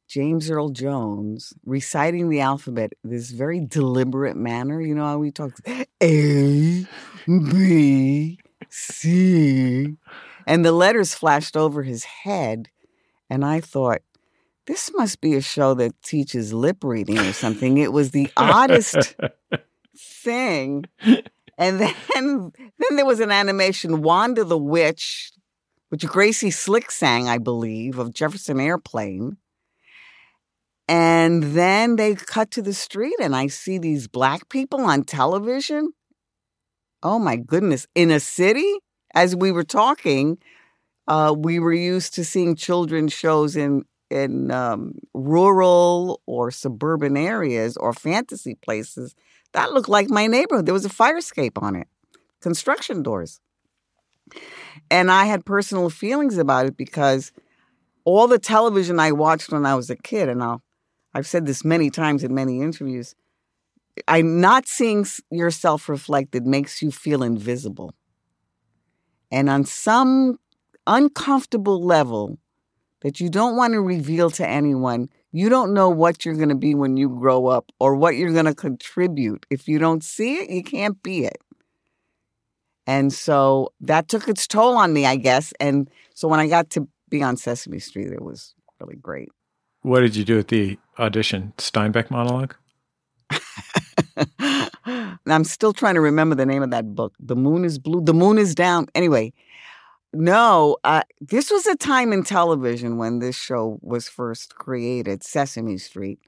[0.08, 4.82] James Earl Jones reciting the alphabet in this very deliberate manner.
[4.82, 5.54] You know how we talk
[6.02, 6.86] A,
[7.26, 9.96] B, C.
[10.48, 12.70] And the letters flashed over his head.
[13.30, 14.02] And I thought,
[14.66, 17.78] this must be a show that teaches lip reading or something.
[17.78, 19.16] It was the oddest
[19.96, 20.86] thing.
[21.58, 25.32] And then, then there was an animation, Wanda the Witch,
[25.92, 29.36] which Gracie Slick sang, I believe, of Jefferson Airplane.
[30.88, 35.92] And then they cut to the street, and I see these black people on television.
[37.04, 37.88] Oh my goodness.
[37.94, 38.74] In a city,
[39.14, 40.38] as we were talking,
[41.10, 47.76] uh, we were used to seeing children's shows in in um, rural or suburban areas
[47.76, 49.14] or fantasy places
[49.54, 50.66] that looked like my neighborhood.
[50.66, 51.88] There was a fire escape on it,
[52.42, 53.42] construction doors.
[54.92, 57.32] And I had personal feelings about it because
[58.04, 60.62] all the television I watched when I was a kid, and I'll,
[61.14, 63.16] I've said this many times in many interviews,
[64.10, 67.94] I not seeing yourself reflected makes you feel invisible.
[69.32, 70.40] And on some
[70.86, 72.38] uncomfortable level
[73.00, 76.56] that you don't want to reveal to anyone, you don't know what you're going to
[76.56, 79.46] be when you grow up or what you're going to contribute.
[79.50, 81.42] If you don't see it, you can't be it.
[82.92, 85.54] And so that took its toll on me, I guess.
[85.62, 89.30] And so when I got to be on Sesame Street, it was really great.
[89.82, 91.54] What did you do at the audition?
[91.58, 92.54] Steinbeck monologue?
[95.26, 97.14] I'm still trying to remember the name of that book.
[97.18, 98.04] The Moon is Blue.
[98.04, 98.88] The Moon is Down.
[98.94, 99.32] Anyway,
[100.12, 105.78] no, uh, this was a time in television when this show was first created, Sesame
[105.78, 106.20] Street,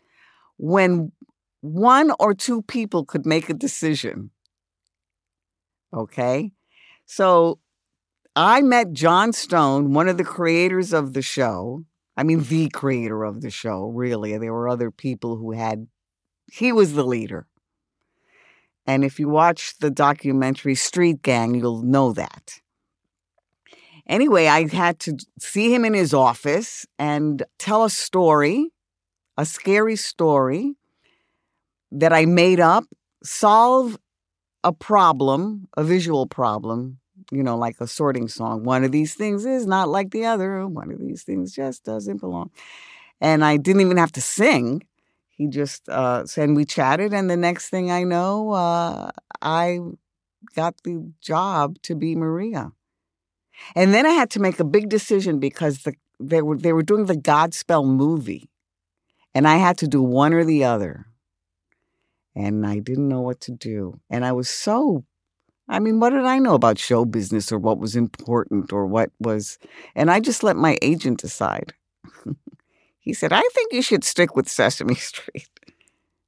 [0.55, 1.11] when
[1.59, 4.29] one or two people could make a decision.
[5.93, 6.51] Okay.
[7.05, 7.59] So
[8.35, 11.83] I met Jon Stone, one of the creators of the show.
[12.17, 14.37] I mean, the creator of the show, really.
[14.37, 15.87] There were other people who had,
[16.51, 17.47] he was the leader.
[18.85, 22.59] And if you watch the documentary Street Gang, you'll know that.
[24.05, 28.71] Anyway, I had to see him in his office and tell a story,
[29.37, 30.75] a scary story
[31.91, 32.83] that I made up,
[33.23, 33.97] solve
[34.63, 36.99] a problem, a visual problem,
[37.31, 38.63] you know, like a sorting song.
[38.63, 40.67] One of these things is not like the other.
[40.67, 42.51] One of these things just doesn't belong.
[43.21, 44.83] And I didn't even have to sing.
[45.29, 47.13] He just uh, said, and we chatted.
[47.13, 49.79] And the next thing I know, uh, I
[50.55, 52.71] got the job to be Maria.
[53.75, 56.83] And then I had to make a big decision because the, they were they were
[56.83, 58.49] doing the Godspell movie,
[59.33, 61.07] and I had to do one or the other.
[62.35, 65.05] And I didn't know what to do, and I was so.
[65.69, 69.11] I mean, what did I know about show business or what was important or what
[69.19, 69.59] was?
[69.95, 71.73] And I just let my agent decide.
[72.99, 75.47] he said, "I think you should stick with Sesame Street,"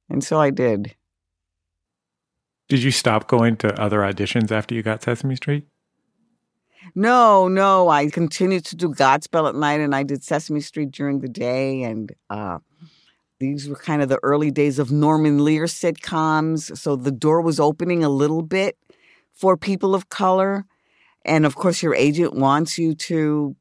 [0.08, 0.94] and so I did.
[2.68, 5.66] Did you stop going to other auditions after you got Sesame Street?
[6.94, 7.88] No, no.
[7.88, 11.82] I continued to do Godspell at night and I did Sesame Street during the day.
[11.82, 12.58] And uh,
[13.38, 16.76] these were kind of the early days of Norman Lear sitcoms.
[16.76, 18.78] So the door was opening a little bit
[19.32, 20.64] for people of color.
[21.24, 23.54] And of course, your agent wants you to,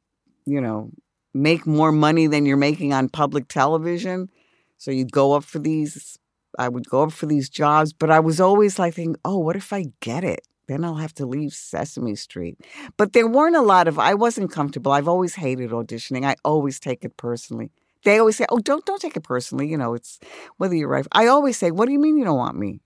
[0.45, 0.91] you know,
[1.33, 4.29] make more money than you're making on public television.
[4.77, 6.17] So you'd go up for these,
[6.57, 9.55] I would go up for these jobs, but I was always like thinking, oh, what
[9.55, 10.41] if I get it?
[10.67, 12.59] then I'll have to leave Sesame Street.
[12.97, 14.91] But there weren't a lot of I wasn't comfortable.
[14.91, 16.25] I've always hated auditioning.
[16.25, 17.69] I always take it personally.
[18.05, 20.19] They always say, "Oh, don't don't take it personally." You know, it's
[20.57, 21.05] whether you're right.
[21.11, 22.81] I always say, "What do you mean you don't want me?"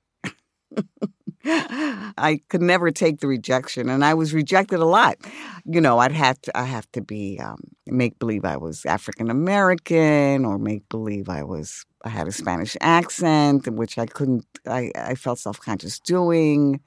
[1.45, 5.17] I could never take the rejection, and I was rejected a lot.
[5.65, 9.29] You know, I'd have to I have to be um, make believe I was African
[9.29, 14.45] American, or make believe I was I had a Spanish accent, which I couldn't.
[14.67, 16.81] I I felt self conscious doing.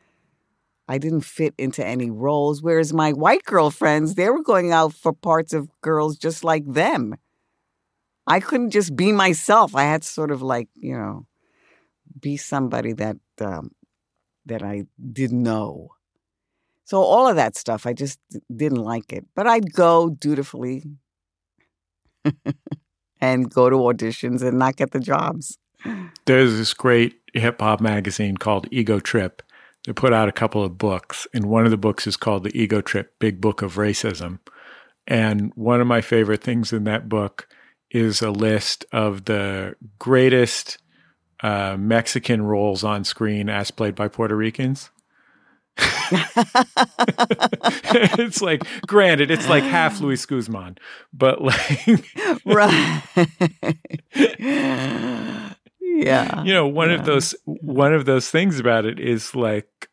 [0.89, 2.63] I didn't fit into any roles.
[2.63, 7.15] Whereas my white girlfriends, they were going out for parts of girls just like them.
[8.27, 9.75] I couldn't just be myself.
[9.75, 11.27] I had to sort of like, you know,
[12.21, 13.71] be somebody that um,
[14.47, 15.89] that I didn't know.
[16.85, 18.19] So all of that stuff, I just
[18.55, 19.27] didn't like it.
[19.35, 20.85] But I'd go dutifully
[23.21, 25.59] and go to auditions and not get the jobs.
[26.27, 29.43] There's this great hip hop magazine called Ego Trip
[29.87, 32.57] they put out a couple of books, and one of the books is called The
[32.57, 34.39] Ego Trip Big Book of Racism.
[35.09, 37.49] And one of my favorite things in that book
[37.93, 40.79] is a list of the greatest
[41.43, 44.91] uh, Mexican roles on screen as played by Puerto Ricans?
[48.19, 50.77] it's like, granted, it's like half Luis Guzman,
[51.13, 52.05] but like,
[52.45, 53.03] right.
[55.81, 56.43] yeah.
[56.43, 56.97] You know, one yeah.
[56.97, 59.89] of those one of those things about it is like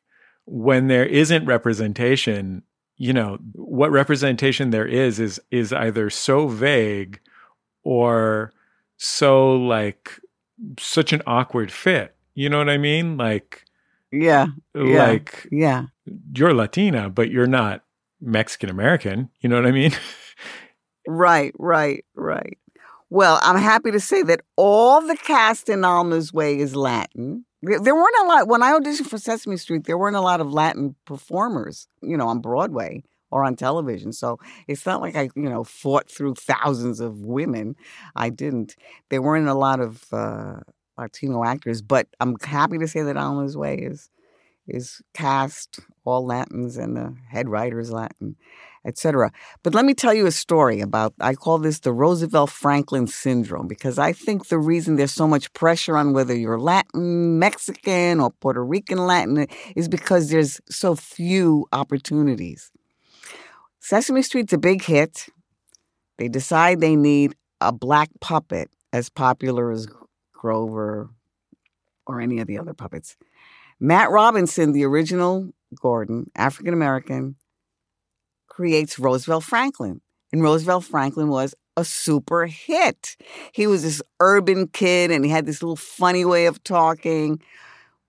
[0.46, 2.64] when there isn't representation,
[2.98, 7.20] you know, what representation there is is is either so vague
[7.84, 8.52] or
[8.98, 10.20] so like
[10.78, 12.16] such an awkward fit.
[12.34, 13.18] You know what I mean?
[13.18, 13.66] Like
[14.12, 14.48] yeah.
[14.74, 15.86] Like yeah.
[16.34, 17.84] You're Latina, but you're not
[18.22, 19.30] Mexican American.
[19.42, 19.92] You know what I mean?
[21.08, 22.58] right, right, right.
[23.10, 27.46] Well, I'm happy to say that all the cast in Alma's Way is Latin.
[27.62, 29.86] There weren't a lot when I auditioned for Sesame Street.
[29.86, 34.12] There weren't a lot of Latin performers, you know, on Broadway or on television.
[34.12, 37.76] So it's not like I, you know, fought through thousands of women.
[38.16, 38.76] I didn't.
[39.10, 40.60] There weren't a lot of uh,
[40.98, 44.10] Latino actors, but I'm happy to say that Alma's Way is
[44.70, 48.36] is cast all Latins and the head writer is Latin,
[48.86, 49.32] etc.
[49.64, 53.68] But let me tell you a story about I call this the Roosevelt Franklin syndrome
[53.68, 58.32] because I think the reason there's so much pressure on whether you're Latin, Mexican, or
[58.32, 62.72] Puerto Rican Latin is because there's so few opportunities.
[63.80, 65.28] Sesame Street's a big hit.
[66.18, 69.88] They decide they need a black puppet as popular as
[70.34, 71.10] Grover
[72.06, 73.16] or any of the other puppets.
[73.80, 77.36] Matt Robinson, the original Gordon, African American,
[78.48, 80.02] creates Roosevelt Franklin.
[80.32, 83.16] And Roosevelt Franklin was a super hit.
[83.54, 87.42] He was this urban kid and he had this little funny way of talking.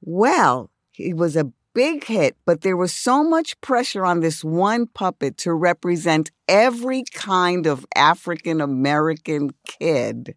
[0.03, 4.87] Well, he was a big hit, but there was so much pressure on this one
[4.87, 10.35] puppet to represent every kind of African American kid.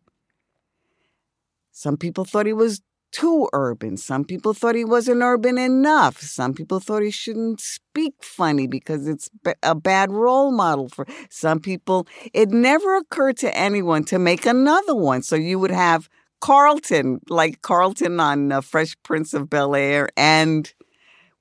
[1.72, 3.96] Some people thought he was too urban.
[3.96, 6.20] Some people thought he wasn't urban enough.
[6.20, 9.30] Some people thought he shouldn't speak funny because it's
[9.62, 12.08] a bad role model for some people.
[12.34, 15.22] It never occurred to anyone to make another one.
[15.22, 16.10] So you would have
[16.42, 20.74] Carlton, like Carlton on uh, Fresh Prince of Bel Air, and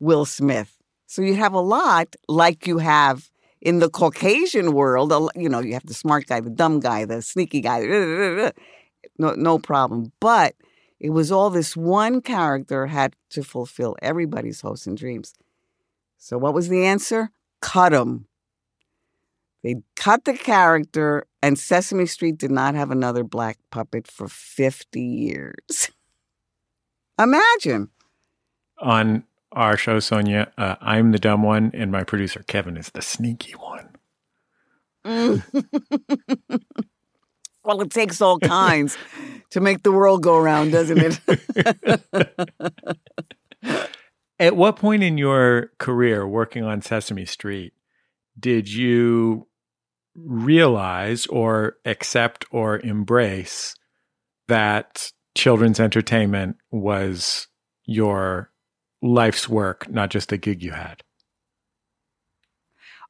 [0.02, 0.76] Will Smith.
[1.06, 5.12] So you have a lot like you have in the Caucasian world.
[5.36, 7.82] You know, you have the smart guy, the dumb guy, the sneaky guy.
[9.16, 10.12] No, no problem.
[10.18, 10.56] But
[10.98, 15.34] it was all this one character had to fulfill everybody's hopes and dreams.
[16.18, 17.30] So what was the answer?
[17.60, 18.26] Cut him.
[19.62, 25.00] They cut the character, and Sesame Street did not have another black puppet for 50
[25.00, 25.92] years.
[27.20, 27.90] Imagine.
[28.78, 33.02] On our show, Sonia, uh, I'm the dumb one, and my producer, Kevin, is the
[33.02, 33.88] sneaky one.
[35.04, 35.42] Mm.
[37.64, 38.96] well, it takes all kinds
[39.50, 42.00] to make the world go around, doesn't it?
[44.38, 47.74] At what point in your career working on Sesame Street
[48.38, 49.46] did you
[50.14, 53.74] realize or accept or embrace
[54.48, 57.48] that children's entertainment was
[57.84, 58.51] your
[59.02, 61.02] life's work, not just a gig you had?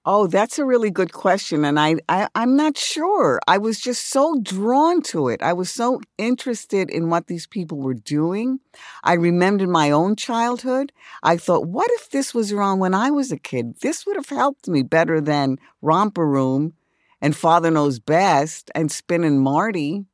[0.04, 1.64] Oh, that's a really good question.
[1.64, 3.38] And I, I, I'm not sure.
[3.46, 5.40] I was just so drawn to it.
[5.42, 8.58] I was so interested in what these people were doing.
[9.04, 10.90] I remembered my own childhood.
[11.22, 13.78] I thought, what if this was around when I was a kid?
[13.80, 16.72] This would have helped me better than Romper Room
[17.20, 20.04] and Father Knows Best and Spin and Marty.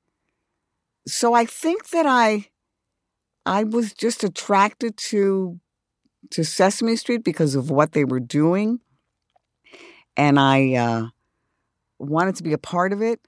[1.07, 2.49] So I think that I
[3.47, 5.59] I was just attracted to
[6.31, 8.81] to Sesame Street because of what they were doing
[10.19, 11.07] and I uh,
[11.99, 13.21] wanted to be a part of it.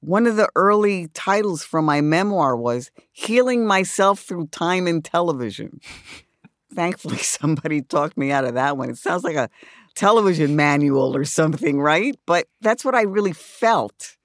[0.00, 5.80] One of the early titles from my memoir was Healing Myself Through Time and Television.
[6.74, 8.90] Thankfully, somebody talked me out of that one.
[8.90, 9.48] It sounds like a
[9.94, 12.16] television manual or something, right?
[12.26, 14.16] But that's what I really felt.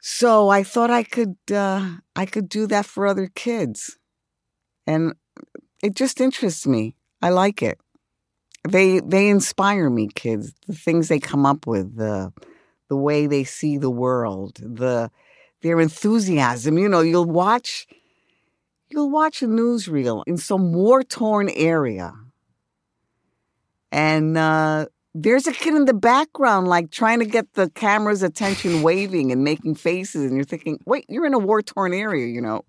[0.00, 3.98] So I thought I could uh, I could do that for other kids,
[4.86, 5.14] and
[5.84, 6.96] it just interests me.
[7.20, 7.78] I like it.
[8.66, 10.54] They they inspire me kids.
[10.66, 12.32] The things they come up with the
[12.88, 15.10] the way they see the world the
[15.60, 16.78] their enthusiasm.
[16.78, 17.86] You know you'll watch
[18.88, 22.14] you'll watch a newsreel in some war-torn area.
[23.92, 28.82] And uh, there's a kid in the background like trying to get the camera's attention
[28.82, 32.64] waving and making faces and you're thinking wait you're in a war-torn area you know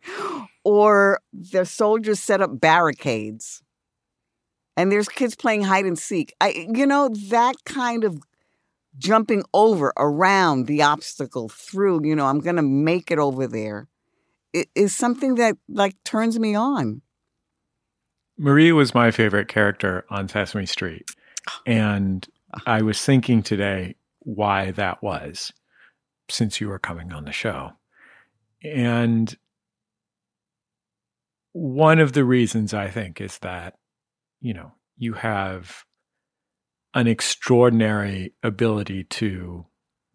[0.66, 3.62] or the soldiers set up barricades
[4.76, 6.34] and there's kids playing hide and seek.
[6.40, 8.20] I, you know, that kind of
[8.98, 13.86] jumping over, around the obstacle, through, you know, I'm going to make it over there
[14.74, 17.00] is something that like turns me on.
[18.36, 21.08] Maria was my favorite character on Sesame Street.
[21.48, 21.52] Oh.
[21.64, 22.26] And
[22.66, 25.52] I was thinking today why that was
[26.28, 27.70] since you were coming on the show.
[28.64, 29.36] And
[31.56, 33.76] one of the reasons I think is that,
[34.42, 35.84] you know, you have
[36.92, 39.64] an extraordinary ability to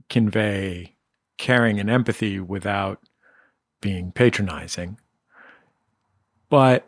[0.08, 0.98] convey
[1.40, 3.00] caring and empathy without
[3.82, 5.00] being patronizing.
[6.50, 6.88] But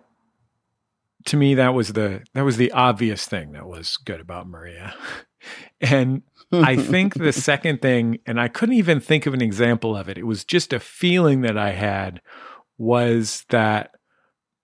[1.25, 4.93] to me that was the that was the obvious thing that was good about Maria.
[5.81, 10.09] and I think the second thing and I couldn't even think of an example of
[10.09, 10.19] it.
[10.19, 12.21] It was just a feeling that I had
[12.77, 13.95] was that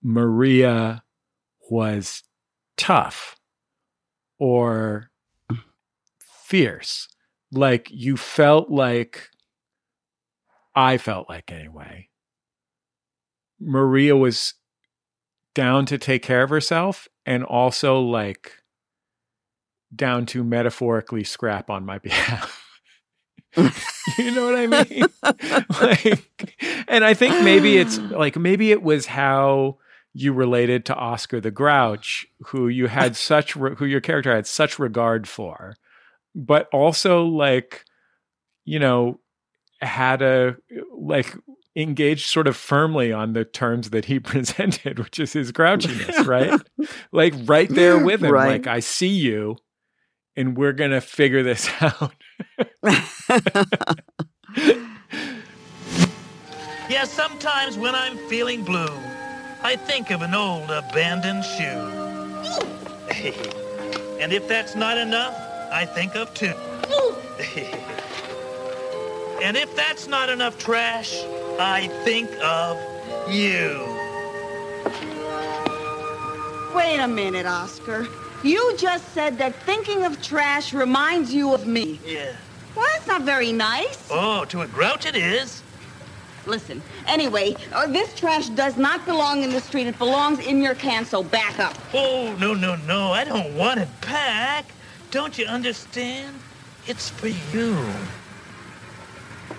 [0.01, 1.03] Maria
[1.69, 2.23] was
[2.77, 3.35] tough
[4.39, 5.11] or
[6.19, 7.07] fierce.
[7.51, 9.29] Like you felt like
[10.75, 12.09] I felt like anyway.
[13.59, 14.53] Maria was
[15.53, 18.53] down to take care of herself and also like
[19.93, 22.63] down to metaphorically scrap on my behalf.
[24.17, 25.05] you know what I mean?
[25.81, 26.55] like,
[26.87, 29.79] and I think maybe it's like maybe it was how
[30.13, 34.47] you related to Oscar the Grouch, who you had such re- who your character had
[34.47, 35.75] such regard for,
[36.35, 37.85] but also like,
[38.65, 39.19] you know,
[39.81, 40.57] had a
[40.93, 41.35] like
[41.75, 46.59] engaged sort of firmly on the terms that he presented, which is his grouchiness, right?
[47.11, 48.49] like right there with him, right.
[48.49, 49.57] like I see you,
[50.35, 52.13] and we're gonna figure this out.
[56.89, 58.89] yeah, sometimes when I'm feeling blue,
[59.61, 61.63] I think of an old abandoned shoe.
[64.21, 65.35] and if that's not enough,
[65.71, 66.45] I think of two.
[69.43, 71.13] and if that's not enough trash,
[71.59, 72.77] I think of
[73.29, 73.85] you.
[76.73, 78.07] Wait a minute, Oscar.
[78.43, 81.99] You just said that thinking of trash reminds you of me.
[82.05, 82.33] Yeah.
[82.75, 84.07] Well, that's not very nice.
[84.09, 85.61] Oh, to a grouch it is.
[86.49, 89.85] Listen, anyway, uh, this trash does not belong in the street.
[89.85, 91.77] It belongs in your can, so back up.
[91.93, 93.11] Oh, no, no, no.
[93.11, 94.65] I don't want it back.
[95.11, 96.39] Don't you understand?
[96.87, 97.77] It's for you.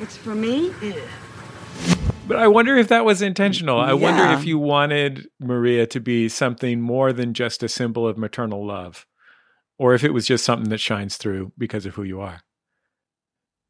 [0.00, 0.72] It's for me?
[0.82, 0.94] Yeah.
[2.26, 3.78] But I wonder if that was intentional.
[3.78, 3.92] I yeah.
[3.94, 8.66] wonder if you wanted Maria to be something more than just a symbol of maternal
[8.66, 9.06] love,
[9.78, 12.40] or if it was just something that shines through because of who you are.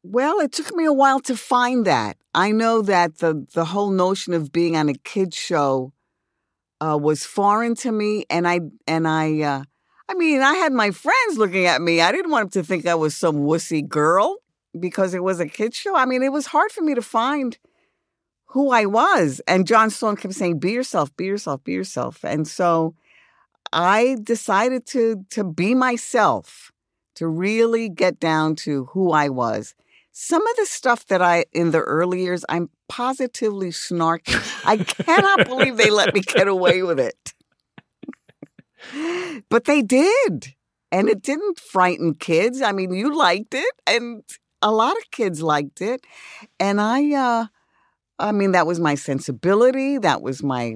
[0.03, 2.17] Well, it took me a while to find that.
[2.33, 5.93] I know that the the whole notion of being on a kids show
[6.79, 9.63] uh, was foreign to me, and I and I, uh,
[10.09, 12.01] I mean, I had my friends looking at me.
[12.01, 14.37] I didn't want them to think I was some wussy girl
[14.79, 15.95] because it was a kids show.
[15.95, 17.57] I mean, it was hard for me to find
[18.47, 19.41] who I was.
[19.47, 22.23] And Jon Stone kept saying, be yourself, be yourself, be yourself.
[22.23, 22.95] And so
[23.73, 26.71] I decided to to be myself,
[27.15, 29.75] to really get down to who I was.
[30.11, 34.35] Some of the stuff that I in the early years, I'm positively snarky.
[34.65, 37.33] I cannot believe they let me get away with it.
[39.49, 40.55] but they did.
[40.91, 42.61] And it didn't frighten kids.
[42.61, 44.23] I mean, you liked it and
[44.61, 46.05] a lot of kids liked it.
[46.59, 47.45] And I uh
[48.19, 49.97] I mean, that was my sensibility.
[49.97, 50.75] That was my,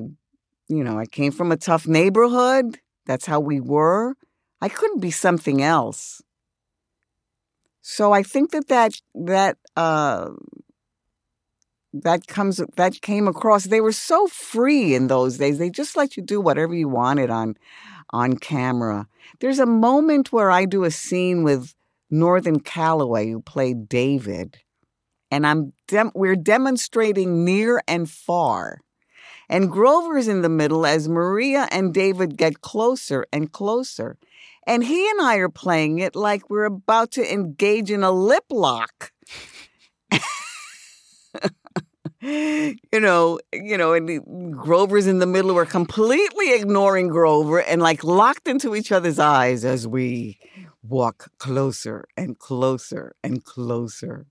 [0.68, 2.80] you know, I came from a tough neighborhood.
[3.06, 4.16] That's how we were.
[4.62, 6.24] I couldn't be something else.
[7.88, 10.30] So I think that that that uh,
[11.94, 13.66] that comes that came across.
[13.66, 15.60] They were so free in those days.
[15.60, 17.54] They just let you do whatever you wanted on
[18.10, 19.08] on camera.
[19.40, 21.76] There's a moment where I do a scene with
[22.10, 24.58] Northern Calloway, who played David,
[25.30, 28.80] and I'm dem- we're demonstrating near and far.
[29.48, 34.18] And Grover's in the middle as Maria and David get closer and closer.
[34.68, 38.46] And he and I are playing it like we're about to engage in a lip
[38.50, 39.12] lock.
[42.22, 45.54] you know, you know, and Grover's in the middle.
[45.54, 50.40] We're completely ignoring Grover and like locked into each other's eyes as we
[50.82, 54.26] walk closer and closer and closer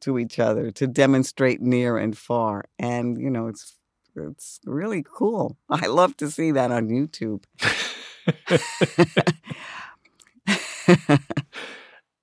[0.00, 2.64] to each other to demonstrate near and far.
[2.78, 3.76] And you know, it's
[4.16, 5.56] it's really cool.
[5.70, 7.44] I love to see that on YouTube.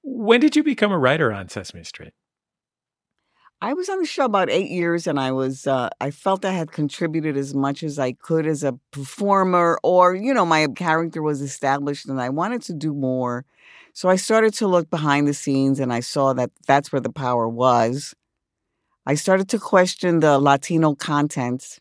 [0.04, 2.14] when did you become a writer on Sesame Street?
[3.62, 6.52] I was on the show about eight years, and I was uh, I felt I
[6.52, 11.22] had contributed as much as I could as a performer, or you know, my character
[11.22, 13.46] was established, and I wanted to do more.
[13.94, 17.12] So I started to look behind the scenes, and I saw that that's where the
[17.12, 18.14] power was.
[19.06, 21.80] I started to question the Latino content.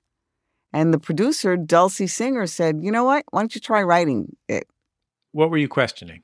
[0.75, 3.25] And the producer, Dulcy Singer, said, You know what?
[3.31, 4.67] Why don't you try writing it?
[5.31, 6.23] What were you questioning?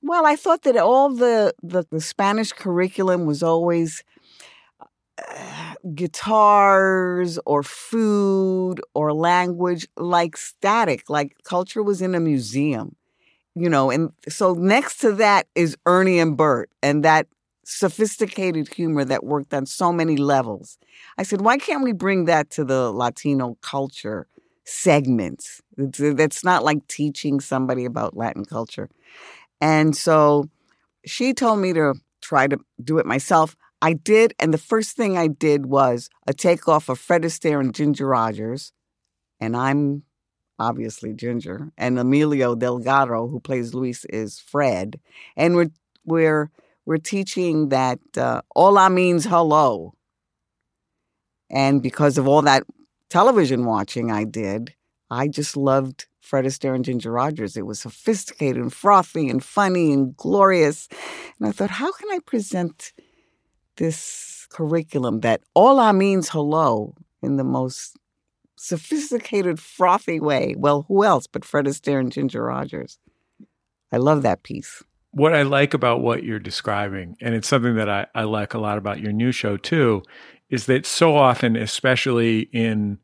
[0.00, 4.04] Well, I thought that all the, the, the Spanish curriculum was always
[4.80, 12.94] uh, guitars or food or language like static, like culture was in a museum,
[13.56, 13.90] you know.
[13.90, 17.26] And so next to that is Ernie and Bert and that
[17.68, 20.78] sophisticated humor that worked on so many levels.
[21.18, 24.26] I said, why can't we bring that to the Latino culture
[24.64, 25.60] segments?
[25.76, 28.88] It's, uh, it's not like teaching somebody about Latin culture.
[29.60, 30.48] And so
[31.04, 33.54] she told me to try to do it myself.
[33.82, 37.74] I did, and the first thing I did was a takeoff of Fred Astaire and
[37.74, 38.72] Ginger Rogers,
[39.40, 40.04] and I'm
[40.58, 44.98] obviously Ginger, and Emilio Delgado, who plays Luis, is Fred,
[45.36, 45.70] and we're
[46.04, 46.50] we're
[46.88, 49.92] we're teaching that uh, hola means hello.
[51.50, 52.62] And because of all that
[53.10, 54.74] television watching I did,
[55.10, 57.58] I just loved Fred Astaire and Ginger Rogers.
[57.58, 60.88] It was sophisticated and frothy and funny and glorious.
[61.38, 62.94] And I thought, how can I present
[63.76, 67.98] this curriculum that hola means hello in the most
[68.56, 70.54] sophisticated, frothy way?
[70.56, 72.98] Well, who else but Fred Astaire and Ginger Rogers?
[73.92, 77.88] I love that piece what I like about what you're describing, and it's something that
[77.88, 80.02] I, I like a lot about your new show too,
[80.50, 82.98] is that so often, especially in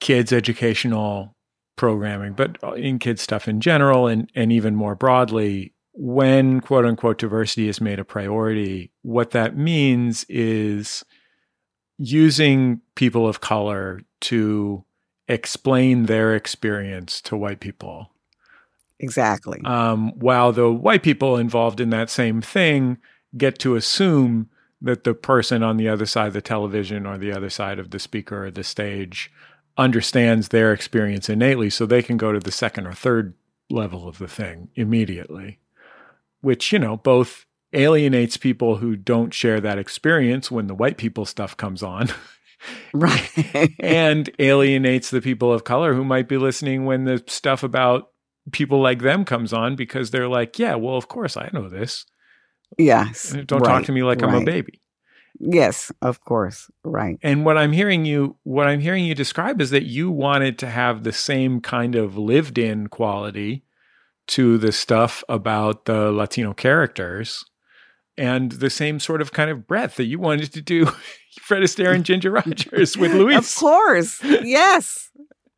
[0.00, 1.34] kids' educational
[1.76, 7.18] programming, but in kids' stuff in general, and, and even more broadly, when quote unquote
[7.18, 11.04] diversity is made a priority, what that means is
[11.98, 14.84] using people of color to
[15.28, 18.10] explain their experience to white people
[18.98, 19.60] Exactly.
[19.64, 22.98] Um, while the white people involved in that same thing
[23.36, 24.48] get to assume
[24.80, 27.90] that the person on the other side of the television or the other side of
[27.90, 29.30] the speaker or the stage
[29.78, 33.34] understands their experience innately, so they can go to the second or third
[33.68, 35.58] level of the thing immediately,
[36.40, 41.26] which, you know, both alienates people who don't share that experience when the white people
[41.26, 42.08] stuff comes on.
[42.94, 43.74] right.
[43.80, 48.10] and alienates the people of color who might be listening when the stuff about
[48.52, 52.06] people like them comes on because they're like, yeah, well, of course I know this.
[52.78, 53.34] Yes.
[53.34, 54.34] Uh, don't right, talk to me like right.
[54.34, 54.80] I'm a baby.
[55.38, 56.70] Yes, of course.
[56.82, 57.18] Right.
[57.22, 60.68] And what I'm hearing you what I'm hearing you describe is that you wanted to
[60.68, 63.64] have the same kind of lived in quality
[64.28, 67.44] to the stuff about the Latino characters
[68.18, 70.86] and the same sort of kind of breadth that you wanted to do
[71.40, 73.36] Fred Astaire and Ginger Rogers with Luis.
[73.36, 74.22] Of course.
[74.24, 75.10] Yes.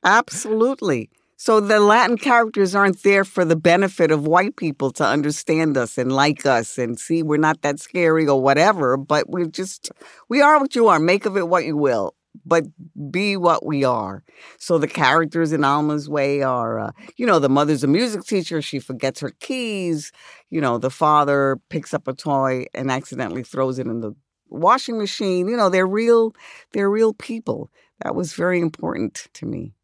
[0.04, 1.10] Absolutely.
[1.40, 5.96] So the Latin characters aren't there for the benefit of white people to understand us
[5.96, 9.92] and like us and see we're not that scary or whatever, but we're just,
[10.28, 10.98] we are what you are.
[10.98, 12.64] Make of it what you will, but
[13.12, 14.24] be what we are.
[14.58, 18.60] So the characters in Alma's Way are, uh, you know, the mother's a music teacher.
[18.60, 20.10] She forgets her keys.
[20.50, 24.12] You know, the father picks up a toy and accidentally throws it in the
[24.48, 25.46] washing machine.
[25.46, 26.34] You know, they're real,
[26.72, 27.70] they're real people.
[28.02, 29.74] That was very important to me.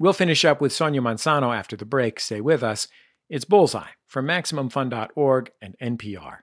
[0.00, 2.20] We'll finish up with Sonia Manzano after the break.
[2.20, 2.88] Stay with us.
[3.28, 6.38] It's Bullseye from MaximumFun.org and NPR.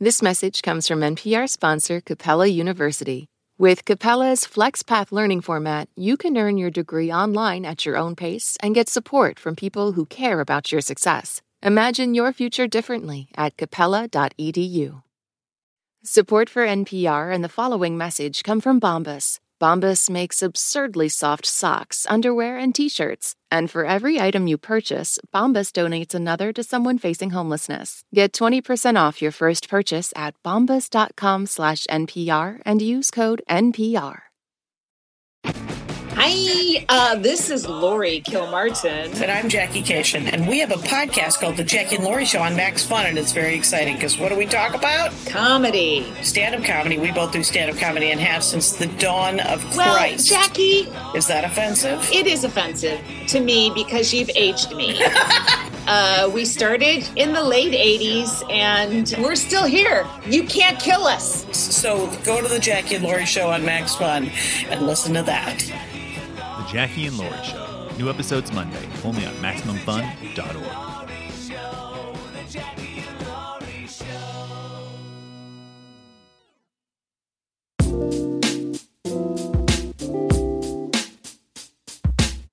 [0.00, 3.28] This message comes from NPR sponsor Capella University.
[3.56, 8.58] With Capella's FlexPath learning format, you can earn your degree online at your own pace
[8.58, 11.40] and get support from people who care about your success.
[11.62, 15.02] Imagine your future differently at capella.edu.
[16.02, 22.06] Support for NPR and the following message come from Bombas Bombas makes absurdly soft socks,
[22.10, 23.34] underwear, and t-shirts.
[23.50, 28.02] And for every item you purchase, Bombas donates another to someone facing homelessness.
[28.14, 34.33] Get 20% off your first purchase at bombas.com slash NPR and use code NPR.
[36.16, 39.20] Hi, uh, this is Lori Kilmartin.
[39.20, 40.32] And I'm Jackie Kashian.
[40.32, 43.06] And we have a podcast called The Jackie and Lori Show on Max Fun.
[43.06, 45.12] And it's very exciting because what do we talk about?
[45.26, 46.06] Comedy.
[46.22, 46.98] Stand up comedy.
[46.98, 50.28] We both do stand up comedy and have since the dawn of well, Christ.
[50.28, 50.88] Jackie.
[51.16, 52.08] Is that offensive?
[52.12, 55.02] It is offensive to me because you've aged me.
[55.88, 60.06] uh, we started in the late 80s and we're still here.
[60.26, 61.44] You can't kill us.
[61.56, 64.30] So go to The Jackie and Lori Show on Max Fun
[64.70, 65.64] and listen to that.
[66.74, 67.88] Jackie and Lori Show.
[67.98, 71.08] New episodes Monday, only on MaximumFun.org.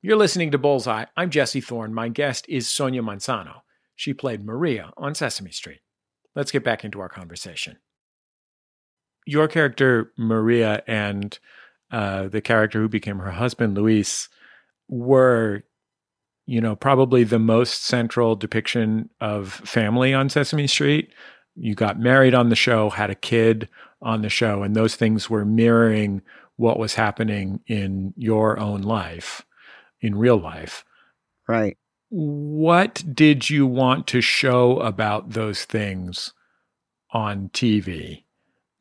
[0.03, 1.05] You're listening to Bullseye.
[1.17, 1.91] I'm Jesse Thorn.
[1.91, 3.61] My guest is Sonia Manzano.
[3.95, 5.80] She played Maria on Sesame Street.
[6.36, 7.78] Let's get back into our conversation.
[9.26, 11.39] your character Maria and
[11.92, 14.30] uh, the character who became her husband Luis
[14.88, 15.64] were,
[16.46, 21.12] you know, probably the most central depiction of family on Sesame Street.
[21.56, 23.68] You got married on the show, had a kid
[24.02, 26.22] on the show, and those things were mirroring
[26.56, 29.42] what was happening in your own life,
[30.00, 30.86] in real life.
[31.48, 31.78] Right.
[32.10, 36.34] What did you want to show about those things
[37.12, 38.24] on TV?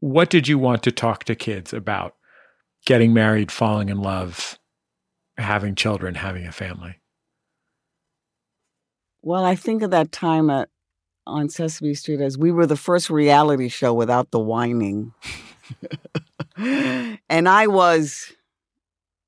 [0.01, 2.15] What did you want to talk to kids about?
[2.87, 4.59] Getting married, falling in love,
[5.37, 7.01] having children, having a family?
[9.23, 10.71] Well, I think of that time at,
[11.27, 15.13] on Sesame Street as we were the first reality show without the whining.
[16.57, 18.33] and I was,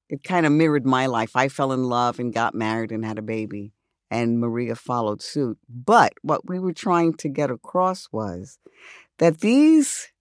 [0.08, 1.36] it kind of mirrored my life.
[1.36, 3.72] I fell in love and got married and had a baby,
[4.10, 5.58] and Maria followed suit.
[5.68, 8.58] But what we were trying to get across was
[9.18, 10.11] that these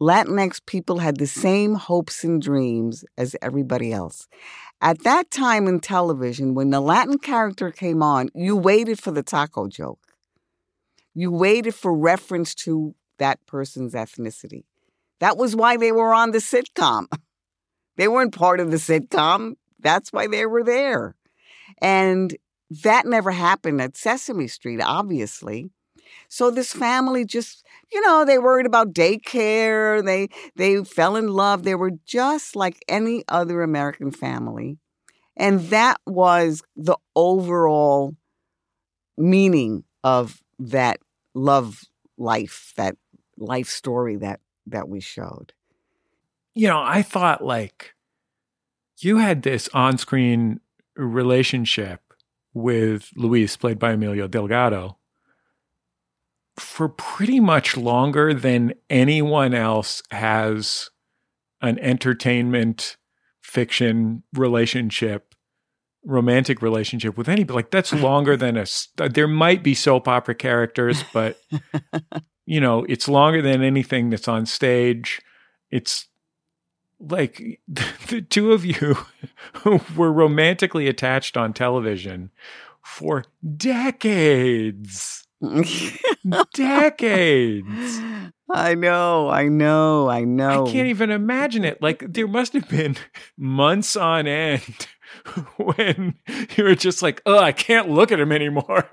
[0.00, 4.28] Latinx people had the same hopes and dreams as everybody else.
[4.80, 9.24] At that time in television, when the Latin character came on, you waited for the
[9.24, 9.98] taco joke.
[11.14, 14.64] You waited for reference to that person's ethnicity.
[15.18, 17.06] That was why they were on the sitcom.
[17.96, 19.54] They weren't part of the sitcom.
[19.80, 21.16] That's why they were there.
[21.82, 22.36] And
[22.84, 25.72] that never happened at Sesame Street, obviously.
[26.28, 31.62] So this family just, you know, they worried about daycare, they they fell in love.
[31.62, 34.78] They were just like any other American family.
[35.36, 38.16] And that was the overall
[39.16, 40.98] meaning of that
[41.34, 41.82] love
[42.16, 42.96] life, that
[43.36, 45.52] life story that that we showed.
[46.54, 47.94] You know, I thought like
[48.98, 50.60] you had this on-screen
[50.96, 52.00] relationship
[52.52, 54.97] with Luis played by Emilio Delgado
[56.58, 60.90] for pretty much longer than anyone else has
[61.60, 62.96] an entertainment
[63.40, 65.34] fiction relationship
[66.04, 68.66] romantic relationship with anybody like that's longer than a
[69.08, 71.40] there might be soap opera characters but
[72.48, 75.20] you know it's longer than anything that's on stage.
[75.70, 76.08] It's
[76.98, 78.96] like the two of you
[79.94, 82.30] were romantically attached on television
[82.82, 83.24] for
[83.56, 85.27] decades
[86.54, 88.00] decades.
[88.50, 90.66] I know, I know, I know.
[90.66, 91.82] I can't even imagine it.
[91.82, 92.96] Like there must have been
[93.36, 94.86] months on end
[95.56, 96.14] when
[96.56, 98.90] you were just like, "Oh, I can't look at him anymore."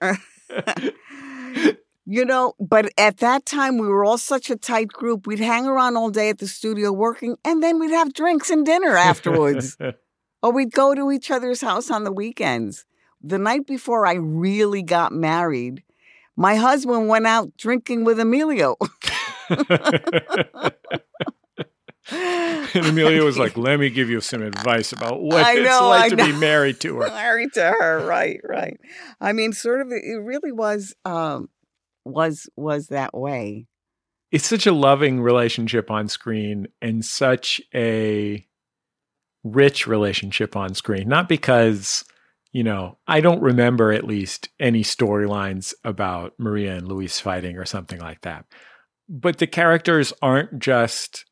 [2.04, 5.26] you know, but at that time we were all such a tight group.
[5.26, 8.66] We'd hang around all day at the studio working, and then we'd have drinks and
[8.66, 9.78] dinner afterwards.
[10.42, 12.84] or we'd go to each other's house on the weekends
[13.22, 15.82] the night before I really got married,
[16.36, 18.76] my husband went out drinking with Emilio.
[22.10, 25.80] and Emilio was like, "Let me give you some advice about what I know, it's
[25.80, 26.26] like I to know.
[26.26, 28.78] be married to her." married to her, right, right.
[29.20, 29.92] I mean, sort of.
[29.92, 31.48] It really was, um,
[32.04, 33.66] was was that way.
[34.30, 38.46] It's such a loving relationship on screen, and such a
[39.42, 41.08] rich relationship on screen.
[41.08, 42.04] Not because
[42.52, 47.64] you know, I don't remember at least any storylines about Maria and Luis fighting or
[47.64, 48.44] something like that.
[49.08, 51.26] But the characters aren't just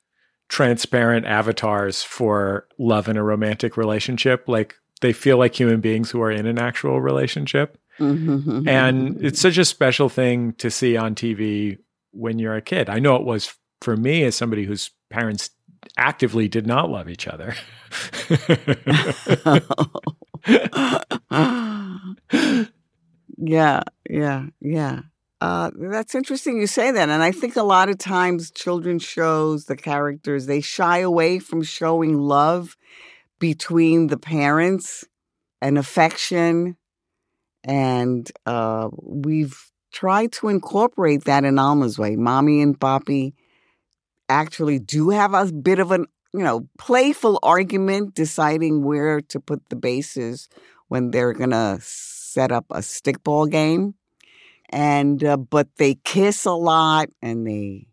[0.49, 4.45] transparent avatars for love in a romantic relationship.
[4.47, 7.79] Like they feel like human beings who are in an actual relationship.
[7.99, 8.69] Mm-hmm.
[8.69, 11.79] and it's such a special thing to see on TV
[12.13, 12.89] when you're a kid.
[12.89, 15.51] I know it was for me as somebody whose parents
[15.97, 17.55] actively did not love each other.
[23.39, 25.01] yeah, yeah, yeah.
[25.41, 27.09] Uh, that's interesting you say that.
[27.09, 31.63] And I think a lot of times children shows, the characters, they shy away from
[31.63, 32.77] showing love
[33.39, 35.05] between the parents
[35.63, 36.77] and affection.
[37.63, 42.17] And uh, we've tried to incorporate that in Alma's way.
[42.17, 43.35] Mommy and Papi
[44.29, 49.69] actually do have a bit of an you know, playful argument deciding where to put
[49.69, 50.49] the bases
[50.89, 53.95] when they're to set up a stickball game.
[54.71, 57.87] And, uh, but they kiss a lot and they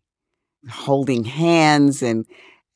[0.70, 2.26] holding hands and,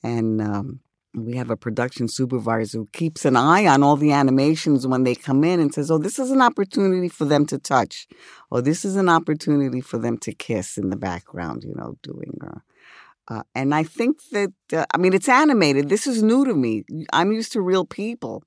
[0.04, 0.80] and, um,
[1.16, 5.16] we have a production supervisor who keeps an eye on all the animations when they
[5.16, 8.08] come in and says, Oh, this is an opportunity for them to touch,
[8.52, 12.38] or this is an opportunity for them to kiss in the background, you know, doing
[12.46, 12.60] uh,
[13.30, 15.90] uh, and I think that, uh, I mean, it's animated.
[15.90, 16.84] This is new to me.
[17.14, 18.44] I'm used to real people,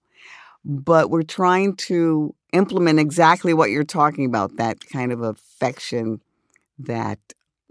[0.64, 6.20] but we're trying to implement exactly what you're talking about that kind of affection
[6.78, 7.18] that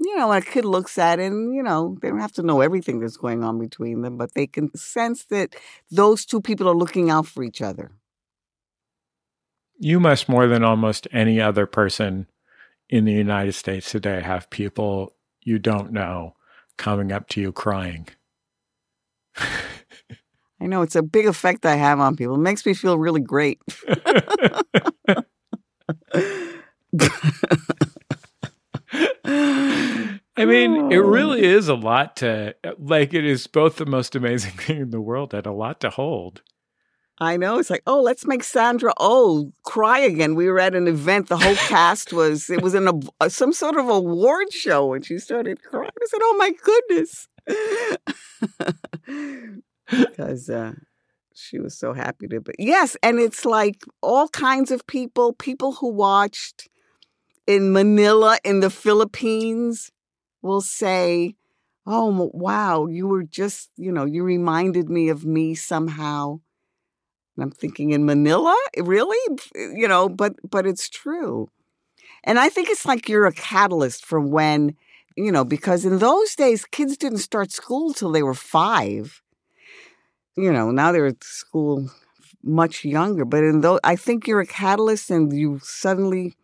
[0.03, 2.99] you know, a kid looks at and, you know, they don't have to know everything
[2.99, 5.55] that's going on between them, but they can sense that
[5.91, 7.91] those two people are looking out for each other.
[9.77, 12.25] You must, more than almost any other person
[12.89, 16.35] in the United States today, have people you don't know
[16.81, 18.07] coming up to you crying.
[19.37, 22.33] I know it's a big effect I have on people.
[22.35, 23.61] It makes me feel really great.
[30.35, 31.01] I mean, it oh.
[31.01, 33.13] really is a lot to like.
[33.13, 36.41] It is both the most amazing thing in the world and a lot to hold.
[37.21, 37.59] I know.
[37.59, 40.33] It's like, oh, let's make Sandra oh cry again.
[40.33, 41.29] We were at an event.
[41.29, 42.89] The whole cast was it was in
[43.21, 45.91] a some sort of award show, and she started crying.
[46.01, 47.27] I said, "Oh my goodness,"
[49.87, 50.73] because uh,
[51.35, 52.53] she was so happy to be.
[52.57, 55.33] Yes, and it's like all kinds of people.
[55.33, 56.69] People who watched
[57.45, 59.91] in Manila in the Philippines
[60.41, 61.35] will say,
[61.85, 66.39] "Oh, wow, you were just you know you reminded me of me somehow."
[67.41, 69.17] And I'm thinking in Manila, eh, really?
[69.55, 71.49] Eh, you know, but but it's true.
[72.23, 74.75] And I think it's like you're a catalyst for when,
[75.17, 79.23] you know, because in those days kids didn't start school till they were 5.
[80.37, 81.89] You know, now they're at school
[82.43, 86.35] much younger, but in those I think you're a catalyst and you suddenly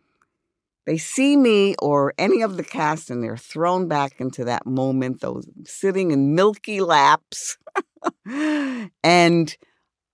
[0.84, 5.20] they see me or any of the cast and they're thrown back into that moment,
[5.20, 7.56] those sitting in milky laps.
[9.04, 9.56] and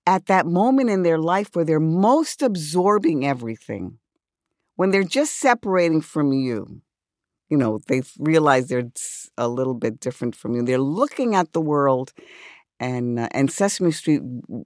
[0.07, 3.99] at that moment in their life where they're most absorbing everything,
[4.77, 6.81] when they're just separating from you,
[7.49, 8.91] you know, they realize they're
[9.39, 10.63] a little bit different from you.
[10.65, 12.13] They're looking at the world,
[12.81, 14.23] and uh, and Sesame Street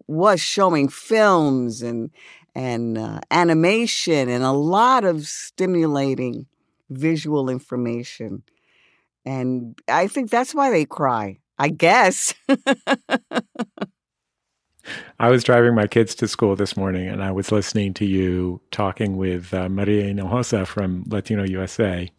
[0.07, 2.11] was showing films and
[2.55, 6.47] and uh, animation and a lot of stimulating
[6.91, 8.43] visual information,
[9.27, 11.39] and I think that's why they cry.
[11.59, 12.35] I guess.
[15.21, 18.61] I was driving my kids to school this morning and I was listening to you
[18.71, 22.11] talking with uh, Maria Hinojosa from Latino USA.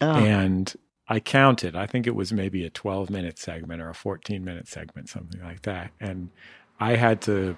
[0.00, 0.14] Oh.
[0.14, 0.72] And
[1.08, 4.68] I counted, I think it was maybe a 12 minute segment or a 14 minute
[4.68, 5.90] segment, something like that.
[6.00, 6.30] And
[6.78, 7.56] I had to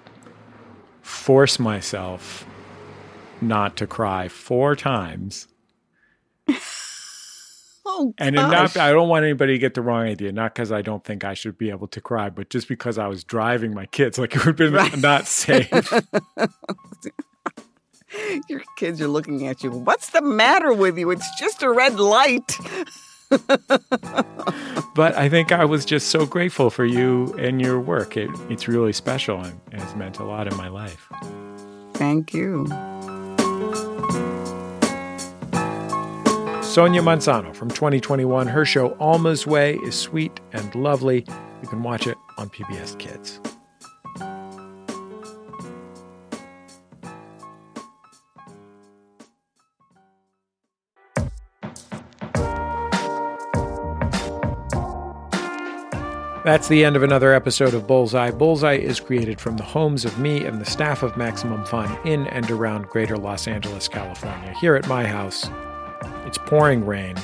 [1.01, 2.45] force myself
[3.39, 5.47] not to cry four times
[7.99, 10.31] Oh, and not, I don't want anybody to get the wrong idea.
[10.31, 13.07] Not because I don't think I should be able to cry, but just because I
[13.07, 14.95] was driving my kids, like it would have been right.
[15.01, 15.71] not safe.
[18.47, 19.71] Your kids are looking at you.
[19.71, 21.09] What's the matter with you?
[21.09, 22.55] It's just a red light.
[24.95, 28.15] but I think I was just so grateful for you and your work.
[28.15, 31.09] It, it's really special and has meant a lot in my life.
[31.93, 32.67] Thank you.
[36.77, 38.45] Sonia Manzano from 2021.
[38.45, 41.25] Her show Alma's Way is sweet and lovely.
[41.63, 43.41] You can watch it on PBS Kids.
[56.45, 58.29] That's the end of another episode of Bullseye.
[58.29, 62.27] Bullseye is created from the homes of me and the staff of Maximum Fun in
[62.27, 64.53] and around greater Los Angeles, California.
[64.61, 65.49] Here at my house,
[66.27, 67.15] it's pouring rain,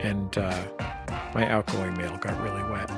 [0.00, 0.64] and uh,
[1.34, 2.88] my outgoing mail got really wet.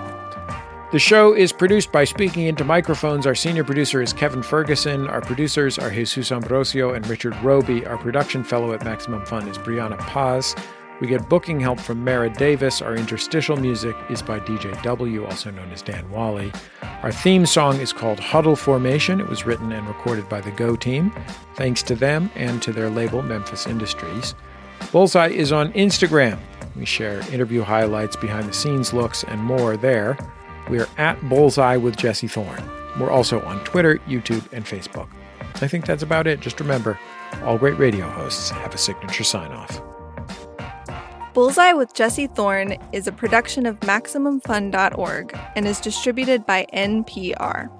[0.93, 3.25] The show is produced by Speaking Into Microphones.
[3.25, 5.07] Our senior producer is Kevin Ferguson.
[5.07, 7.87] Our producers are Jesus Ambrosio and Richard Robey.
[7.87, 10.57] Our production fellow at Maximum Fun is Brianna Paz.
[11.01, 12.83] We get booking help from Mara Davis.
[12.83, 16.53] Our interstitial music is by DJ W, also known as Dan Wally.
[17.03, 19.21] Our theme song is called Huddle Formation.
[19.21, 21.13] It was written and recorded by the Go team.
[21.55, 24.35] Thanks to them and to their label, Memphis Industries.
[24.93, 26.39] Bullseye is on Instagram.
[26.77, 30.19] We share interview highlights, behind the scenes looks, and more there.
[30.69, 32.63] We are at Bullseye with Jesse Thorn.
[32.99, 35.09] We're also on Twitter, YouTube, and Facebook.
[35.63, 36.41] I think that's about it.
[36.41, 36.99] Just remember,
[37.45, 39.81] all great radio hosts have a signature sign off.
[41.35, 47.80] Bullseye with Jesse Thorn is a production of MaximumFun.org and is distributed by NPR.